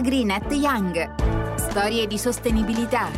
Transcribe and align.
AgriNet 0.00 0.50
Young. 0.52 1.56
Storie 1.56 2.06
di 2.06 2.16
sostenibilità. 2.16 3.10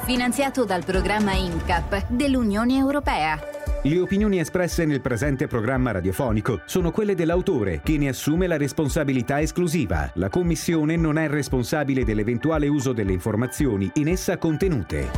Finanziato 0.00 0.66
dal 0.66 0.84
programma 0.84 1.32
INCAP 1.32 2.08
dell'Unione 2.10 2.76
Europea. 2.76 3.40
Le 3.82 3.98
opinioni 3.98 4.38
espresse 4.38 4.84
nel 4.84 5.00
presente 5.00 5.46
programma 5.46 5.92
radiofonico 5.92 6.60
sono 6.66 6.90
quelle 6.90 7.14
dell'autore, 7.14 7.80
che 7.82 7.96
ne 7.96 8.08
assume 8.08 8.48
la 8.48 8.58
responsabilità 8.58 9.40
esclusiva. 9.40 10.10
La 10.16 10.28
Commissione 10.28 10.96
non 10.96 11.16
è 11.16 11.26
responsabile 11.26 12.04
dell'eventuale 12.04 12.68
uso 12.68 12.92
delle 12.92 13.12
informazioni 13.12 13.90
in 13.94 14.08
essa 14.08 14.36
contenute. 14.36 15.08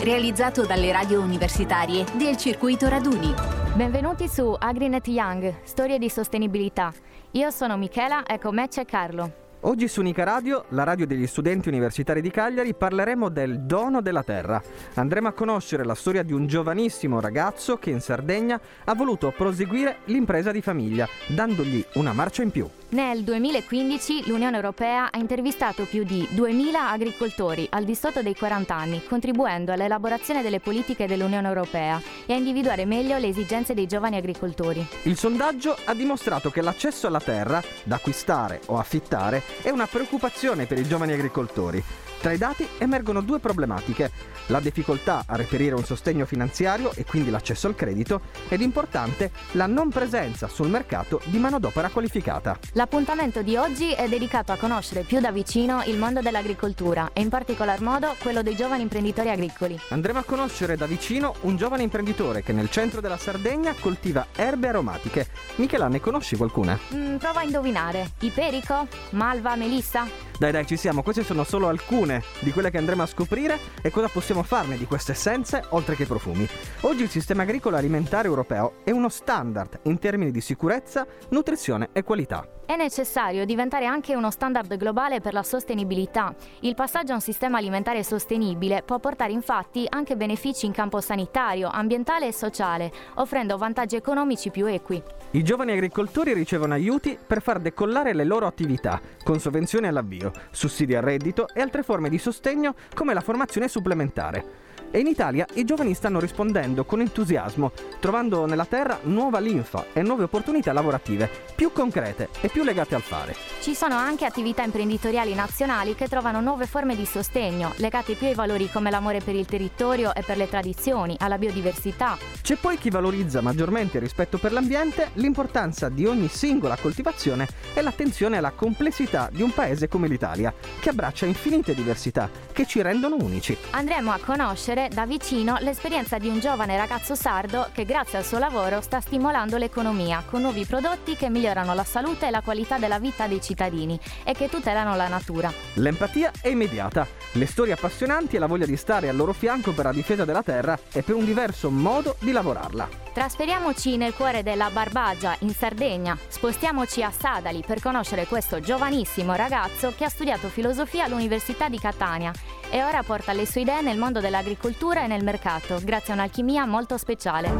Realizzato 0.00 0.66
dalle 0.66 0.92
radio 0.92 1.22
universitarie 1.22 2.04
del 2.18 2.36
circuito 2.36 2.90
Raduni. 2.90 3.32
Benvenuti 3.74 4.28
su 4.28 4.54
AgriNet 4.58 5.08
Young, 5.08 5.60
storie 5.62 5.98
di 5.98 6.10
sostenibilità. 6.10 6.92
Io 7.30 7.48
sono 7.48 7.78
Michela 7.78 8.24
e 8.24 8.38
con 8.38 8.54
me 8.54 8.68
c'è 8.68 8.84
Carlo. 8.84 9.46
Oggi 9.68 9.86
su 9.86 10.00
Unica 10.00 10.24
Radio, 10.24 10.64
la 10.70 10.82
radio 10.82 11.06
degli 11.06 11.26
studenti 11.26 11.68
universitari 11.68 12.22
di 12.22 12.30
Cagliari, 12.30 12.72
parleremo 12.72 13.28
del 13.28 13.60
dono 13.60 14.00
della 14.00 14.22
terra. 14.22 14.62
Andremo 14.94 15.28
a 15.28 15.32
conoscere 15.32 15.84
la 15.84 15.94
storia 15.94 16.22
di 16.22 16.32
un 16.32 16.46
giovanissimo 16.46 17.20
ragazzo 17.20 17.76
che 17.76 17.90
in 17.90 18.00
Sardegna 18.00 18.58
ha 18.84 18.94
voluto 18.94 19.30
proseguire 19.36 19.98
l'impresa 20.06 20.52
di 20.52 20.62
famiglia, 20.62 21.06
dandogli 21.26 21.84
una 21.96 22.14
marcia 22.14 22.42
in 22.42 22.50
più. 22.50 22.66
Nel 22.90 23.22
2015 23.22 24.28
l'Unione 24.28 24.56
Europea 24.56 25.10
ha 25.12 25.18
intervistato 25.18 25.84
più 25.84 26.04
di 26.04 26.26
2.000 26.32 26.74
agricoltori 26.74 27.66
al 27.68 27.84
di 27.84 27.94
sotto 27.94 28.22
dei 28.22 28.34
40 28.34 28.74
anni, 28.74 29.04
contribuendo 29.04 29.72
all'elaborazione 29.72 30.40
delle 30.40 30.58
politiche 30.58 31.06
dell'Unione 31.06 31.46
Europea 31.46 32.00
e 32.24 32.32
a 32.32 32.36
individuare 32.36 32.86
meglio 32.86 33.18
le 33.18 33.28
esigenze 33.28 33.74
dei 33.74 33.86
giovani 33.86 34.16
agricoltori. 34.16 34.86
Il 35.02 35.18
sondaggio 35.18 35.76
ha 35.84 35.92
dimostrato 35.92 36.48
che 36.48 36.62
l'accesso 36.62 37.06
alla 37.06 37.20
terra, 37.20 37.62
da 37.82 37.96
acquistare 37.96 38.62
o 38.68 38.78
affittare, 38.78 39.42
è 39.60 39.68
una 39.68 39.86
preoccupazione 39.86 40.64
per 40.64 40.78
i 40.78 40.88
giovani 40.88 41.12
agricoltori. 41.12 41.84
Tra 42.20 42.32
i 42.32 42.38
dati 42.38 42.66
emergono 42.78 43.20
due 43.20 43.38
problematiche, 43.38 44.10
la 44.46 44.58
difficoltà 44.58 45.24
a 45.26 45.36
reperire 45.36 45.76
un 45.76 45.84
sostegno 45.84 46.26
finanziario 46.26 46.92
e 46.94 47.04
quindi 47.04 47.30
l'accesso 47.30 47.68
al 47.68 47.76
credito 47.76 48.22
ed 48.48 48.60
importante 48.60 49.30
la 49.52 49.66
non 49.66 49.90
presenza 49.90 50.48
sul 50.48 50.68
mercato 50.68 51.20
di 51.26 51.38
manodopera 51.38 51.88
qualificata. 51.88 52.58
L'appuntamento 52.72 53.42
di 53.42 53.56
oggi 53.56 53.92
è 53.92 54.08
dedicato 54.08 54.50
a 54.50 54.56
conoscere 54.56 55.02
più 55.02 55.20
da 55.20 55.30
vicino 55.30 55.82
il 55.84 55.96
mondo 55.96 56.20
dell'agricoltura 56.20 57.10
e 57.12 57.20
in 57.20 57.28
particolar 57.28 57.80
modo 57.82 58.14
quello 58.18 58.42
dei 58.42 58.56
giovani 58.56 58.82
imprenditori 58.82 59.30
agricoli. 59.30 59.78
Andremo 59.90 60.18
a 60.18 60.24
conoscere 60.24 60.76
da 60.76 60.86
vicino 60.86 61.34
un 61.42 61.56
giovane 61.56 61.84
imprenditore 61.84 62.42
che 62.42 62.52
nel 62.52 62.68
centro 62.68 63.00
della 63.00 63.16
Sardegna 63.16 63.74
coltiva 63.78 64.26
erbe 64.34 64.68
aromatiche. 64.68 65.28
Michela, 65.56 65.86
ne 65.86 66.00
conosci 66.00 66.36
qualcuna? 66.36 66.76
Mm, 66.94 67.16
prova 67.16 67.40
a 67.40 67.44
indovinare. 67.44 68.10
Iperico? 68.20 68.88
Malva? 69.10 69.54
Melissa? 69.54 70.27
Dai 70.38 70.52
dai, 70.52 70.66
ci 70.66 70.76
siamo, 70.76 71.02
queste 71.02 71.24
sono 71.24 71.42
solo 71.42 71.66
alcune 71.66 72.22
di 72.40 72.52
quelle 72.52 72.70
che 72.70 72.78
andremo 72.78 73.02
a 73.02 73.06
scoprire 73.06 73.58
e 73.82 73.90
cosa 73.90 74.06
possiamo 74.06 74.44
farne 74.44 74.78
di 74.78 74.84
queste 74.84 75.10
essenze 75.10 75.64
oltre 75.70 75.96
che 75.96 76.06
profumi. 76.06 76.46
Oggi 76.82 77.02
il 77.02 77.10
sistema 77.10 77.42
agricolo 77.42 77.74
alimentare 77.74 78.28
europeo 78.28 78.74
è 78.84 78.92
uno 78.92 79.08
standard 79.08 79.80
in 79.82 79.98
termini 79.98 80.30
di 80.30 80.40
sicurezza, 80.40 81.04
nutrizione 81.30 81.88
e 81.92 82.04
qualità. 82.04 82.57
È 82.68 82.76
necessario 82.76 83.46
diventare 83.46 83.86
anche 83.86 84.14
uno 84.14 84.30
standard 84.30 84.76
globale 84.76 85.22
per 85.22 85.32
la 85.32 85.42
sostenibilità. 85.42 86.34
Il 86.60 86.74
passaggio 86.74 87.12
a 87.12 87.14
un 87.14 87.22
sistema 87.22 87.56
alimentare 87.56 88.04
sostenibile 88.04 88.82
può 88.82 88.98
portare 88.98 89.32
infatti 89.32 89.86
anche 89.88 90.16
benefici 90.16 90.66
in 90.66 90.72
campo 90.72 91.00
sanitario, 91.00 91.70
ambientale 91.70 92.26
e 92.26 92.32
sociale, 92.34 92.92
offrendo 93.14 93.56
vantaggi 93.56 93.96
economici 93.96 94.50
più 94.50 94.66
equi. 94.66 95.02
I 95.30 95.42
giovani 95.42 95.72
agricoltori 95.72 96.34
ricevono 96.34 96.74
aiuti 96.74 97.16
per 97.26 97.40
far 97.40 97.58
decollare 97.58 98.12
le 98.12 98.24
loro 98.24 98.46
attività, 98.46 99.00
con 99.24 99.40
sovvenzioni 99.40 99.86
all'avvio, 99.86 100.30
sussidi 100.50 100.94
al 100.94 101.02
reddito 101.02 101.48
e 101.54 101.62
altre 101.62 101.82
forme 101.82 102.10
di 102.10 102.18
sostegno 102.18 102.74
come 102.94 103.14
la 103.14 103.22
formazione 103.22 103.68
supplementare. 103.68 104.67
E 104.90 105.00
in 105.00 105.06
Italia 105.06 105.46
i 105.54 105.64
giovani 105.64 105.92
stanno 105.92 106.18
rispondendo 106.18 106.84
con 106.84 107.00
entusiasmo, 107.00 107.72
trovando 108.00 108.46
nella 108.46 108.64
terra 108.64 108.98
nuova 109.02 109.38
linfa 109.38 109.86
e 109.92 110.00
nuove 110.02 110.24
opportunità 110.24 110.72
lavorative, 110.72 111.28
più 111.54 111.72
concrete 111.72 112.30
e 112.40 112.48
più 112.48 112.64
legate 112.64 112.94
al 112.94 113.02
fare. 113.02 113.36
Ci 113.60 113.74
sono 113.74 113.96
anche 113.96 114.24
attività 114.24 114.62
imprenditoriali 114.62 115.34
nazionali 115.34 115.94
che 115.94 116.08
trovano 116.08 116.40
nuove 116.40 116.66
forme 116.66 116.96
di 116.96 117.04
sostegno, 117.04 117.72
legate 117.76 118.14
più 118.14 118.28
ai 118.28 118.34
valori 118.34 118.70
come 118.70 118.90
l'amore 118.90 119.20
per 119.20 119.34
il 119.34 119.44
territorio 119.44 120.14
e 120.14 120.22
per 120.22 120.38
le 120.38 120.48
tradizioni, 120.48 121.16
alla 121.18 121.36
biodiversità. 121.36 122.16
C'è 122.40 122.56
poi 122.56 122.78
chi 122.78 122.88
valorizza 122.88 123.42
maggiormente 123.42 123.98
il 123.98 124.04
rispetto 124.04 124.38
per 124.38 124.52
l'ambiente, 124.52 125.10
l'importanza 125.14 125.90
di 125.90 126.06
ogni 126.06 126.28
singola 126.28 126.76
coltivazione 126.76 127.46
e 127.74 127.82
l'attenzione 127.82 128.38
alla 128.38 128.52
complessità 128.52 129.28
di 129.30 129.42
un 129.42 129.52
paese 129.52 129.86
come 129.86 130.08
l'Italia, 130.08 130.54
che 130.80 130.88
abbraccia 130.88 131.26
infinite 131.26 131.74
diversità 131.74 132.30
che 132.52 132.64
ci 132.64 132.80
rendono 132.80 133.16
unici. 133.16 133.56
Andremo 133.70 134.12
a 134.12 134.18
conoscere 134.24 134.77
conoscere 134.78 134.88
da 134.88 135.06
vicino 135.06 135.56
l'esperienza 135.60 136.18
di 136.18 136.28
un 136.28 136.38
giovane 136.38 136.76
ragazzo 136.76 137.14
sardo 137.16 137.68
che 137.72 137.84
grazie 137.84 138.18
al 138.18 138.24
suo 138.24 138.38
lavoro 138.38 138.80
sta 138.80 139.00
stimolando 139.00 139.56
l'economia 139.56 140.22
con 140.24 140.42
nuovi 140.42 140.64
prodotti 140.64 141.16
che 141.16 141.28
migliorano 141.28 141.74
la 141.74 141.84
salute 141.84 142.28
e 142.28 142.30
la 142.30 142.42
qualità 142.42 142.78
della 142.78 143.00
vita 143.00 143.26
dei 143.26 143.40
cittadini 143.40 143.98
e 144.22 144.34
che 144.34 144.48
tutelano 144.48 144.94
la 144.94 145.08
natura. 145.08 145.52
L'empatia 145.74 146.30
è 146.40 146.48
immediata, 146.48 147.06
le 147.32 147.46
storie 147.46 147.72
appassionanti 147.72 148.36
e 148.36 148.38
la 148.38 148.46
voglia 148.46 148.66
di 148.66 148.76
stare 148.76 149.08
al 149.08 149.16
loro 149.16 149.32
fianco 149.32 149.72
per 149.72 149.86
la 149.86 149.92
difesa 149.92 150.24
della 150.24 150.42
terra 150.42 150.78
e 150.92 151.02
per 151.02 151.14
un 151.14 151.24
diverso 151.24 151.70
modo 151.70 152.16
di 152.20 152.30
lavorarla. 152.30 153.07
Trasferiamoci 153.18 153.96
nel 153.96 154.14
cuore 154.14 154.44
della 154.44 154.70
Barbagia, 154.70 155.34
in 155.40 155.50
Sardegna. 155.52 156.16
Spostiamoci 156.28 157.02
a 157.02 157.10
Sadali 157.10 157.64
per 157.66 157.80
conoscere 157.80 158.26
questo 158.26 158.60
giovanissimo 158.60 159.34
ragazzo 159.34 159.92
che 159.96 160.04
ha 160.04 160.08
studiato 160.08 160.46
filosofia 160.46 161.06
all'Università 161.06 161.68
di 161.68 161.80
Catania 161.80 162.30
e 162.70 162.84
ora 162.84 163.02
porta 163.02 163.32
le 163.32 163.44
sue 163.44 163.62
idee 163.62 163.82
nel 163.82 163.98
mondo 163.98 164.20
dell'agricoltura 164.20 165.02
e 165.02 165.08
nel 165.08 165.24
mercato, 165.24 165.80
grazie 165.82 166.12
a 166.12 166.16
un'alchimia 166.16 166.64
molto 166.64 166.96
speciale. 166.96 167.50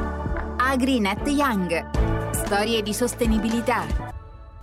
AgriNet 0.59 1.27
Young. 1.27 2.31
Storie 2.31 2.81
di 2.81 2.95
sostenibilità. 2.95 4.08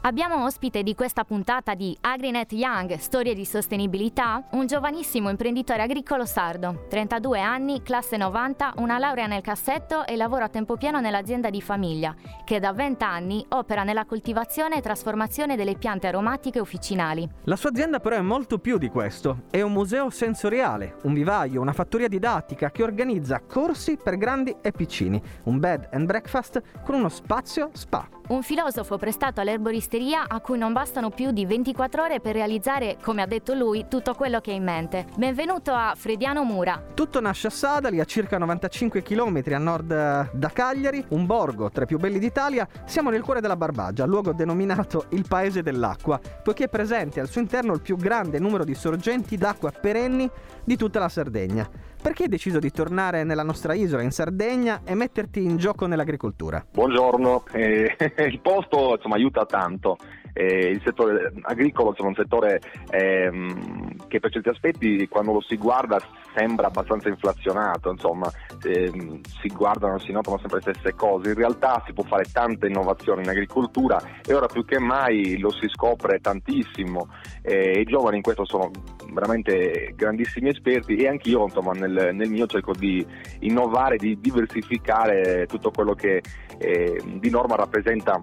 Abbiamo 0.06 0.44
ospite 0.44 0.84
di 0.84 0.94
questa 0.94 1.24
puntata 1.24 1.74
di 1.74 1.98
AgriNet 2.00 2.52
Young, 2.52 2.98
storie 2.98 3.34
di 3.34 3.44
sostenibilità, 3.44 4.46
un 4.52 4.68
giovanissimo 4.68 5.32
imprenditore 5.32 5.82
agricolo 5.82 6.26
sardo, 6.26 6.86
32 6.90 7.40
anni, 7.42 7.82
classe 7.82 8.16
90, 8.16 8.74
una 8.76 9.00
laurea 9.00 9.26
nel 9.26 9.42
cassetto 9.42 10.06
e 10.06 10.16
lavora 10.16 10.46
a 10.46 10.50
tempo 10.50 10.78
pieno 10.78 11.00
nell'azienda 11.00 11.50
di 11.50 11.60
famiglia, 11.60 12.14
che 12.44 12.60
da 12.60 12.72
20 12.72 13.04
anni 13.04 13.44
opera 13.50 13.82
nella 13.82 14.06
coltivazione 14.06 14.76
e 14.76 14.82
trasformazione 14.82 15.56
delle 15.56 15.76
piante 15.76 16.06
aromatiche 16.06 16.60
officinali. 16.60 17.28
La 17.46 17.56
sua 17.56 17.72
azienda 17.72 18.00
però 18.00 18.16
è 18.16 18.22
molto 18.22 18.60
più 18.60 18.78
di 18.78 18.90
questo, 18.90 19.46
è 19.50 19.62
un 19.62 19.72
museo 19.72 20.12
sensoriale, 20.12 20.98
un 21.06 21.16
vivaio, 21.16 21.62
una 21.62 21.74
fattoria 21.74 22.08
didattica 22.08 22.70
che 22.70 22.84
organizza 22.84 23.42
corsi 23.42 23.98
per 23.98 24.18
grandi 24.18 24.56
e 24.62 24.72
piccini, 24.72 25.20
un 25.46 25.58
bed 25.58 25.90
and 25.94 26.06
breakfast 26.06 26.62
con 26.84 26.94
uno 26.94 27.10
spazio 27.10 27.72
spa. 27.74 28.08
Un 28.28 28.42
filosofo 28.42 28.98
prestato 28.98 29.40
all'erboristeria 29.40 30.26
a 30.28 30.40
cui 30.40 30.58
non 30.58 30.74
bastano 30.74 31.12
più 31.12 31.30
di 31.30 31.46
24 31.46 32.02
ore 32.02 32.20
per 32.20 32.34
realizzare, 32.34 32.98
come 33.00 33.22
ha 33.22 33.28
detto 33.28 33.54
lui, 33.54 33.86
tutto 33.88 34.16
quello 34.16 34.40
che 34.40 34.50
ha 34.50 34.56
in 34.56 34.64
mente. 34.64 35.06
Benvenuto 35.16 35.72
a 35.72 35.94
Frediano 35.96 36.44
Mura. 36.44 36.84
Tutto 36.96 37.22
nasce 37.22 37.46
a 37.48 37.50
Sadali, 37.52 38.00
a 38.00 38.06
circa 38.06 38.40
95 38.40 39.04
km 39.04 39.44
a 39.52 39.58
nord 39.60 39.92
eh, 39.92 40.30
da 40.34 40.50
Cagliari, 40.52 41.06
un 41.10 41.28
borgo 41.28 41.70
tra 41.70 41.84
i 41.84 41.86
più 41.86 42.00
belli 42.00 42.18
d'Italia. 42.18 42.68
Siamo 42.86 43.12
nel 43.12 43.22
cuore 43.22 43.42
della 43.42 43.56
Barbagia, 43.56 44.08
luogo 44.08 44.34
denominato 44.34 45.06
il 45.10 45.26
Paese 45.28 45.62
dell'Acqua, 45.62 46.20
poiché 46.42 46.64
è 46.64 46.70
presente 46.70 47.20
al 47.20 47.30
suo 47.30 47.42
interno 47.42 47.74
il 47.74 47.82
più 47.82 47.96
grande 47.96 48.40
numero 48.40 48.64
di 48.64 48.74
sorgenti 48.74 49.38
d'acqua 49.38 49.70
perenni 49.70 50.28
di 50.64 50.76
tutta 50.76 50.98
la 50.98 51.10
Sardegna. 51.10 51.94
Perché 52.06 52.22
hai 52.22 52.30
deciso 52.30 52.60
di 52.60 52.70
tornare 52.70 53.24
nella 53.24 53.42
nostra 53.42 53.74
isola, 53.74 54.04
in 54.04 54.12
Sardegna, 54.12 54.82
e 54.86 54.94
metterti 54.94 55.44
in 55.44 55.58
gioco 55.58 55.88
nell'agricoltura? 55.88 56.64
Buongiorno, 56.72 57.46
eh, 57.52 57.96
il 58.30 58.40
posto 58.42 58.94
insomma, 58.94 59.16
aiuta 59.16 59.44
tanto. 59.48 59.98
Eh, 60.38 60.68
il 60.68 60.82
settore 60.84 61.32
agricolo 61.44 61.96
è 61.96 62.02
un 62.02 62.14
settore 62.14 62.60
ehm, 62.90 64.08
che 64.10 64.20
per 64.20 64.32
certi 64.32 64.50
aspetti 64.50 65.08
quando 65.08 65.32
lo 65.32 65.42
si 65.42 65.56
guarda 65.56 65.98
sembra 66.36 66.68
abbastanza 66.68 67.08
inflazionato, 67.08 67.90
insomma 67.90 68.30
ehm, 68.64 69.22
si 69.42 69.48
guardano, 69.48 69.98
si 70.00 70.12
notano 70.12 70.38
sempre 70.38 70.60
le 70.62 70.74
stesse 70.74 70.94
cose, 70.94 71.30
in 71.30 71.36
realtà 71.36 71.82
si 71.86 71.94
può 71.94 72.04
fare 72.04 72.26
tanta 72.32 72.68
innovazione 72.68 73.22
in 73.22 73.30
agricoltura 73.30 74.02
e 74.26 74.34
ora 74.34 74.48
più 74.48 74.66
che 74.66 74.78
mai 74.78 75.38
lo 75.40 75.52
si 75.52 75.70
scopre 75.70 76.20
tantissimo. 76.20 77.08
Eh, 77.42 77.80
i 77.80 77.86
giovani 77.86 78.18
in 78.18 78.22
questo 78.22 78.44
sono 78.46 78.72
veramente 79.14 79.94
grandissimi 79.96 80.50
esperti 80.50 80.96
e 80.96 81.08
anch'io 81.08 81.44
insomma, 81.44 81.72
nel, 81.72 82.14
nel, 82.14 82.30
mio 82.30 82.46
cerco 82.46 82.74
di 82.74 83.06
innovare, 83.40 83.96
di 83.96 84.20
diversificare 84.20 85.46
tutto 85.46 85.72
quello 85.72 85.94
che 85.94 86.22
eh, 86.58 87.02
di 87.20 87.30
norma 87.30 87.56
rappresenta 87.56 88.20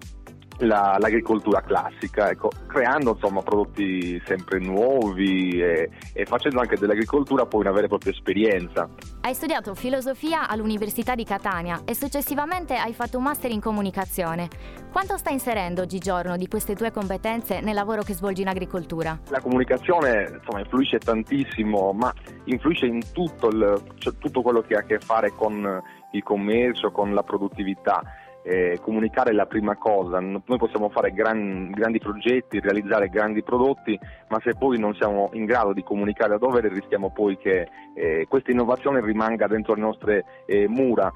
la, 0.58 0.96
l'agricoltura 0.98 1.60
classica, 1.60 2.30
ecco, 2.30 2.50
creando 2.66 3.12
insomma, 3.12 3.42
prodotti 3.42 4.20
sempre 4.26 4.58
nuovi 4.58 5.60
e, 5.60 5.90
e, 6.12 6.24
facendo 6.24 6.60
anche 6.60 6.76
dell'agricoltura 6.76 7.46
poi 7.46 7.60
una 7.60 7.72
vera 7.72 7.86
e 7.86 7.88
propria 7.88 8.12
esperienza. 8.12 8.88
Hai 9.22 9.34
studiato 9.34 9.74
filosofia 9.74 10.48
all'Università 10.48 11.14
di 11.14 11.24
Catania 11.24 11.82
e 11.84 11.94
successivamente 11.94 12.76
hai 12.76 12.92
fatto 12.92 13.18
un 13.18 13.24
master 13.24 13.50
in 13.50 13.60
comunicazione. 13.60 14.48
Quanto 14.90 15.16
stai 15.16 15.34
inserendo 15.34 15.82
oggigiorno 15.82 16.36
di 16.36 16.48
queste 16.48 16.74
tue 16.74 16.90
competenze 16.90 17.60
nel 17.60 17.74
lavoro 17.74 18.02
che 18.02 18.14
svolgi 18.14 18.42
in 18.42 18.48
agricoltura? 18.48 19.18
La 19.30 19.40
comunicazione 19.40 20.34
insomma, 20.38 20.60
influisce 20.60 20.98
tantissimo, 20.98 21.92
ma 21.92 22.12
influisce 22.44 22.86
in 22.86 23.00
tutto, 23.12 23.48
il, 23.48 23.82
cioè, 23.98 24.12
tutto 24.18 24.42
quello 24.42 24.60
che 24.60 24.74
ha 24.74 24.80
a 24.80 24.82
che 24.82 24.98
fare 24.98 25.30
con 25.34 25.82
il 26.12 26.22
commercio, 26.22 26.90
con 26.90 27.14
la 27.14 27.22
produttività 27.22 28.02
eh, 28.42 28.78
comunicare 28.82 29.30
è 29.30 29.34
la 29.34 29.46
prima 29.46 29.76
cosa, 29.76 30.18
noi 30.20 30.58
possiamo 30.58 30.88
fare 30.88 31.12
gran, 31.12 31.70
grandi 31.70 31.98
progetti, 31.98 32.60
realizzare 32.60 33.08
grandi 33.08 33.42
prodotti, 33.42 33.98
ma 34.28 34.40
se 34.42 34.54
poi 34.54 34.78
non 34.78 34.94
siamo 34.94 35.30
in 35.34 35.44
grado 35.44 35.72
di 35.72 35.82
comunicare 35.82 36.34
a 36.34 36.38
dovere 36.38 36.68
rischiamo 36.68 37.10
poi 37.10 37.36
che 37.38 37.68
eh, 37.94 38.26
questa 38.28 38.50
innovazione 38.50 39.00
rimanga 39.00 39.46
dentro 39.46 39.74
le 39.74 39.80
nostre 39.80 40.24
eh, 40.46 40.66
mura. 40.68 41.12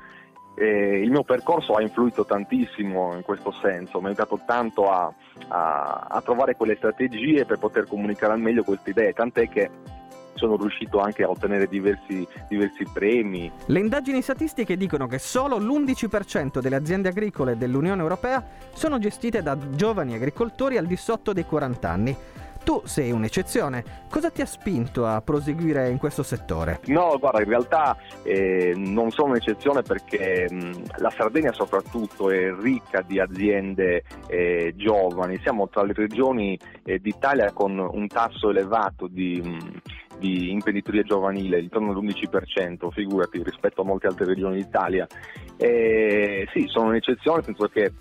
Eh, 0.59 1.03
il 1.03 1.11
mio 1.11 1.23
percorso 1.23 1.75
ha 1.75 1.83
influito 1.83 2.25
tantissimo 2.25 3.15
in 3.15 3.23
questo 3.23 3.51
senso, 3.51 3.99
mi 3.99 4.07
ha 4.07 4.09
aiutato 4.09 4.41
tanto 4.47 4.91
a, 4.91 5.13
a, 5.49 6.07
a 6.09 6.23
trovare 6.23 6.57
quelle 6.57 6.77
strategie 6.77 7.45
per 7.45 7.59
poter 7.59 7.87
comunicare 7.87 8.33
al 8.33 8.41
meglio 8.41 8.63
queste 8.63 8.91
idee, 8.91 9.13
tant'è 9.13 9.49
che 9.49 9.69
sono 10.37 10.57
riuscito 10.57 11.01
anche 11.01 11.25
a 11.25 11.31
ottenere 11.31 11.67
diversi, 11.67 12.27
diversi 12.49 12.85
premi. 12.93 13.51
Le 13.67 13.81
indagini 13.81 14.23
statistiche 14.23 14.77
dicono 14.77 15.07
che 15.07 15.19
solo 15.19 15.59
l'11% 15.59 16.61
delle 16.61 16.77
aziende 16.77 17.09
agricole 17.09 17.57
dell'Unione 17.57 18.03
Europea 18.03 18.45
sono 18.73 18.99
gestite 18.99 19.43
da 19.43 19.57
giovani 19.71 20.15
agricoltori 20.15 20.77
al 20.77 20.87
di 20.87 20.97
sotto 20.97 21.33
dei 21.33 21.45
40 21.45 21.89
anni. 21.89 22.17
Tu 22.67 22.83
sei 22.85 23.13
un'eccezione. 23.13 23.85
Cosa 24.11 24.29
ti 24.33 24.41
ha 24.41 24.47
spinto 24.47 25.07
a 25.07 25.21
proseguire 25.21 25.89
in 25.89 25.99
questo 25.99 26.25
settore? 26.25 26.81
No, 26.87 27.17
guarda, 27.17 27.41
in 27.41 27.49
realtà 27.49 27.97
eh, 28.25 28.73
non 28.75 29.13
sono 29.13 29.29
un'eccezione 29.29 29.83
perché 29.83 30.49
mh, 30.51 30.83
la 30.97 31.11
Sardegna 31.11 31.53
soprattutto 31.53 32.29
è 32.29 32.53
ricca 32.53 33.03
di 33.03 33.21
aziende 33.21 34.03
eh, 34.27 34.75
giovani. 34.75 35.39
Siamo 35.43 35.69
tra 35.69 35.85
le 35.85 35.93
regioni 35.93 36.59
eh, 36.83 36.99
d'Italia 36.99 37.53
con 37.53 37.79
un 37.79 38.09
tasso 38.09 38.51
elevato 38.51 39.07
di, 39.07 39.41
mh, 39.41 39.81
di 40.19 40.51
imprenditoria 40.51 41.03
giovanile, 41.03 41.61
intorno 41.61 41.91
all'11%, 41.91 42.91
figurati, 42.91 43.43
rispetto 43.43 43.83
a 43.83 43.85
molte 43.85 44.07
altre 44.07 44.27
regioni 44.27 44.57
d'Italia. 44.57 45.07
Eh, 45.57 46.49
sì, 46.53 46.67
sono 46.69 46.89
un'eccezione, 46.89 47.37
nel 47.37 47.45
senso 47.47 47.69
che 47.69 47.93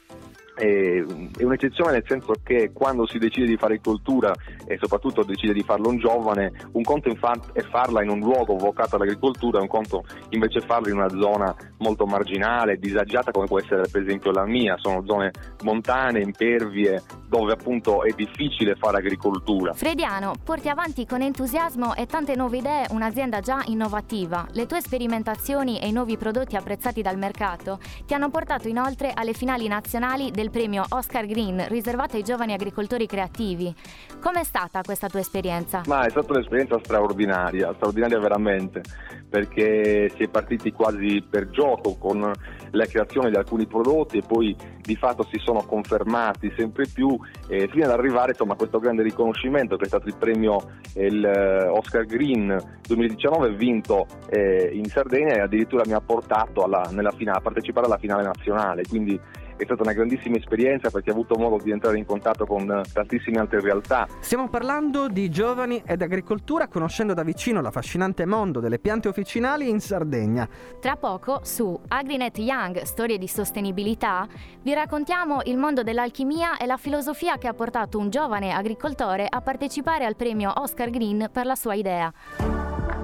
è 0.55 1.03
un'eccezione 1.43 1.91
nel 1.91 2.03
senso 2.07 2.33
che 2.43 2.71
quando 2.73 3.05
si 3.05 3.17
decide 3.17 3.45
di 3.45 3.57
fare 3.57 3.79
cultura 3.81 4.33
e 4.65 4.77
soprattutto 4.81 5.23
decide 5.23 5.53
di 5.53 5.63
farlo 5.63 5.89
un 5.89 5.97
giovane, 5.97 6.51
un 6.71 6.83
conto 6.83 7.09
è 7.09 7.61
farla 7.61 8.03
in 8.03 8.09
un 8.09 8.19
luogo 8.19 8.55
vocato 8.55 8.95
all'agricoltura, 8.95 9.59
un 9.59 9.67
conto 9.67 10.03
invece 10.29 10.61
farla 10.61 10.89
in 10.89 10.95
una 10.95 11.09
zona 11.09 11.55
molto 11.79 12.05
marginale, 12.05 12.77
disagiata 12.77 13.31
come 13.31 13.45
può 13.45 13.59
essere 13.59 13.87
per 13.91 14.01
esempio 14.01 14.31
la 14.31 14.45
mia, 14.45 14.75
sono 14.77 15.03
zone 15.05 15.31
montane, 15.63 16.21
impervie, 16.21 17.01
dove 17.27 17.53
appunto 17.53 18.03
è 18.03 18.11
difficile 18.15 18.75
fare 18.75 18.97
agricoltura. 18.97 19.73
Frediano, 19.73 20.33
porti 20.43 20.69
avanti 20.69 21.05
con 21.05 21.21
entusiasmo 21.21 21.95
e 21.95 22.05
tante 22.05 22.35
nuove 22.35 22.57
idee 22.57 22.85
un'azienda 22.91 23.39
già 23.41 23.61
innovativa. 23.65 24.47
Le 24.51 24.65
tue 24.65 24.81
sperimentazioni 24.81 25.79
e 25.79 25.87
i 25.87 25.91
nuovi 25.91 26.17
prodotti 26.17 26.55
apprezzati 26.55 27.01
dal 27.01 27.17
mercato 27.17 27.79
ti 28.05 28.13
hanno 28.13 28.29
portato 28.29 28.67
inoltre 28.67 29.11
alle 29.13 29.33
finali 29.33 29.67
nazionali 29.67 30.31
del 30.31 30.44
premio 30.49 30.85
Oscar 30.89 31.25
Green 31.25 31.65
riservato 31.67 32.15
ai 32.15 32.23
giovani 32.23 32.53
agricoltori 32.53 33.05
creativi. 33.05 33.73
Com'è 34.21 34.43
stata 34.43 34.81
questa 34.81 35.07
tua 35.07 35.19
esperienza? 35.19 35.81
Ma 35.87 36.05
è 36.05 36.09
stata 36.09 36.33
un'esperienza 36.33 36.79
straordinaria, 36.83 37.73
straordinaria 37.75 38.19
veramente, 38.19 38.81
perché 39.29 40.09
si 40.15 40.23
è 40.23 40.27
partiti 40.29 40.71
quasi 40.71 41.23
per 41.27 41.49
gioco 41.49 41.95
con 41.97 42.31
la 42.71 42.85
creazione 42.85 43.29
di 43.29 43.35
alcuni 43.35 43.65
prodotti 43.65 44.17
e 44.17 44.23
poi 44.25 44.55
di 44.81 44.95
fatto 44.95 45.27
si 45.31 45.39
sono 45.39 45.63
confermati 45.65 46.53
sempre 46.55 46.85
più 46.93 47.17
eh, 47.47 47.67
fino 47.67 47.85
ad 47.85 47.91
arrivare 47.91 48.31
insomma, 48.31 48.53
a 48.53 48.55
questo 48.55 48.79
grande 48.79 49.03
riconoscimento 49.03 49.77
che 49.77 49.85
è 49.85 49.87
stato 49.87 50.07
il 50.07 50.15
premio 50.17 50.79
il, 50.95 51.25
eh, 51.25 51.67
Oscar 51.67 52.05
Green 52.05 52.55
2019 52.85 53.51
vinto 53.55 54.05
eh, 54.29 54.69
in 54.73 54.85
Sardegna 54.85 55.35
e 55.35 55.39
addirittura 55.39 55.83
mi 55.85 55.93
ha 55.93 56.01
portato 56.01 56.63
alla, 56.63 56.87
finale, 57.15 57.37
a 57.37 57.41
partecipare 57.41 57.87
alla 57.87 57.97
finale 57.97 58.23
nazionale, 58.23 58.83
quindi 58.87 59.19
è 59.57 59.63
stata 59.63 59.83
una 59.83 59.93
grandissima 59.93 60.37
esperienza 60.37 60.89
perché 60.89 61.09
ho 61.11 61.13
avuto 61.13 61.35
modo 61.35 61.63
di 61.63 61.71
entrare 61.71 61.97
in 61.97 62.05
contatto 62.05 62.45
con 62.45 62.81
tantissime 62.91 63.39
altre 63.39 63.61
realtà. 63.61 64.07
Stiamo 64.19 64.49
parlando 64.49 65.07
di 65.07 65.29
giovani 65.29 65.81
ed 65.85 66.01
agricoltura, 66.01 66.67
conoscendo 66.67 67.13
da 67.13 67.23
vicino 67.23 67.61
l'affascinante 67.61 68.25
mondo 68.25 68.59
delle 68.59 68.79
piante 68.79 69.07
officinali 69.07 69.69
in 69.69 69.79
Sardegna. 69.79 70.47
Tra 70.79 70.95
poco 70.95 71.39
su 71.43 71.79
AgriNet 71.87 72.37
Young, 72.39 72.81
storie 72.81 73.17
di 73.17 73.27
sostenibilità, 73.27 74.27
vi 74.61 74.73
raccontiamo 74.73 75.41
il 75.45 75.57
mondo 75.57 75.83
dell'alchimia 75.83 76.57
e 76.57 76.65
la 76.65 76.77
filosofia 76.77 77.37
che 77.37 77.47
ha 77.47 77.53
portato 77.53 77.97
un 77.97 78.09
giovane 78.09 78.51
agricoltore 78.51 79.27
a 79.29 79.41
partecipare 79.41 80.05
al 80.05 80.15
premio 80.15 80.51
Oscar 80.55 80.89
Green 80.89 81.29
per 81.31 81.45
la 81.45 81.55
sua 81.55 81.73
idea. 81.73 82.11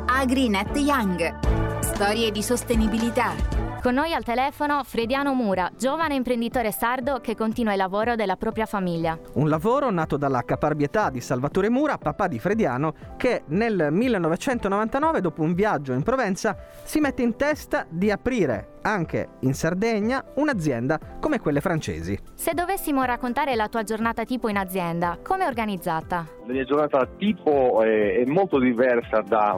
AgriNet 0.05 0.75
Young, 0.75 1.79
storie 1.79 2.31
di 2.31 2.43
sostenibilità 2.43 3.60
con 3.81 3.95
noi 3.95 4.13
al 4.13 4.23
telefono 4.23 4.83
Frediano 4.83 5.33
Mura, 5.33 5.71
giovane 5.75 6.13
imprenditore 6.13 6.71
sardo 6.71 7.19
che 7.19 7.35
continua 7.35 7.71
il 7.71 7.79
lavoro 7.79 8.15
della 8.15 8.35
propria 8.35 8.67
famiglia. 8.67 9.17
Un 9.33 9.49
lavoro 9.49 9.89
nato 9.89 10.17
dalla 10.17 10.43
caparbietà 10.43 11.09
di 11.09 11.19
Salvatore 11.19 11.67
Mura, 11.67 11.97
papà 11.97 12.27
di 12.27 12.37
Frediano, 12.37 12.93
che 13.17 13.41
nel 13.47 13.87
1999, 13.89 15.21
dopo 15.21 15.41
un 15.41 15.55
viaggio 15.55 15.93
in 15.93 16.03
Provenza, 16.03 16.55
si 16.83 16.99
mette 16.99 17.23
in 17.23 17.35
testa 17.35 17.87
di 17.89 18.11
aprire 18.11 18.71
anche 18.83 19.29
in 19.41 19.53
Sardegna 19.53 20.23
un'azienda 20.35 20.99
come 21.19 21.39
quelle 21.39 21.61
francesi. 21.61 22.17
Se 22.33 22.53
dovessimo 22.53 23.03
raccontare 23.03 23.55
la 23.55 23.67
tua 23.67 23.83
giornata 23.83 24.25
tipo 24.25 24.47
in 24.47 24.57
azienda, 24.57 25.17
come 25.23 25.45
è 25.45 25.47
organizzata? 25.47 26.25
La 26.45 26.53
mia 26.53 26.63
giornata 26.63 27.07
tipo 27.17 27.81
è, 27.81 28.17
è 28.17 28.25
molto 28.25 28.59
diversa 28.59 29.21
da, 29.21 29.55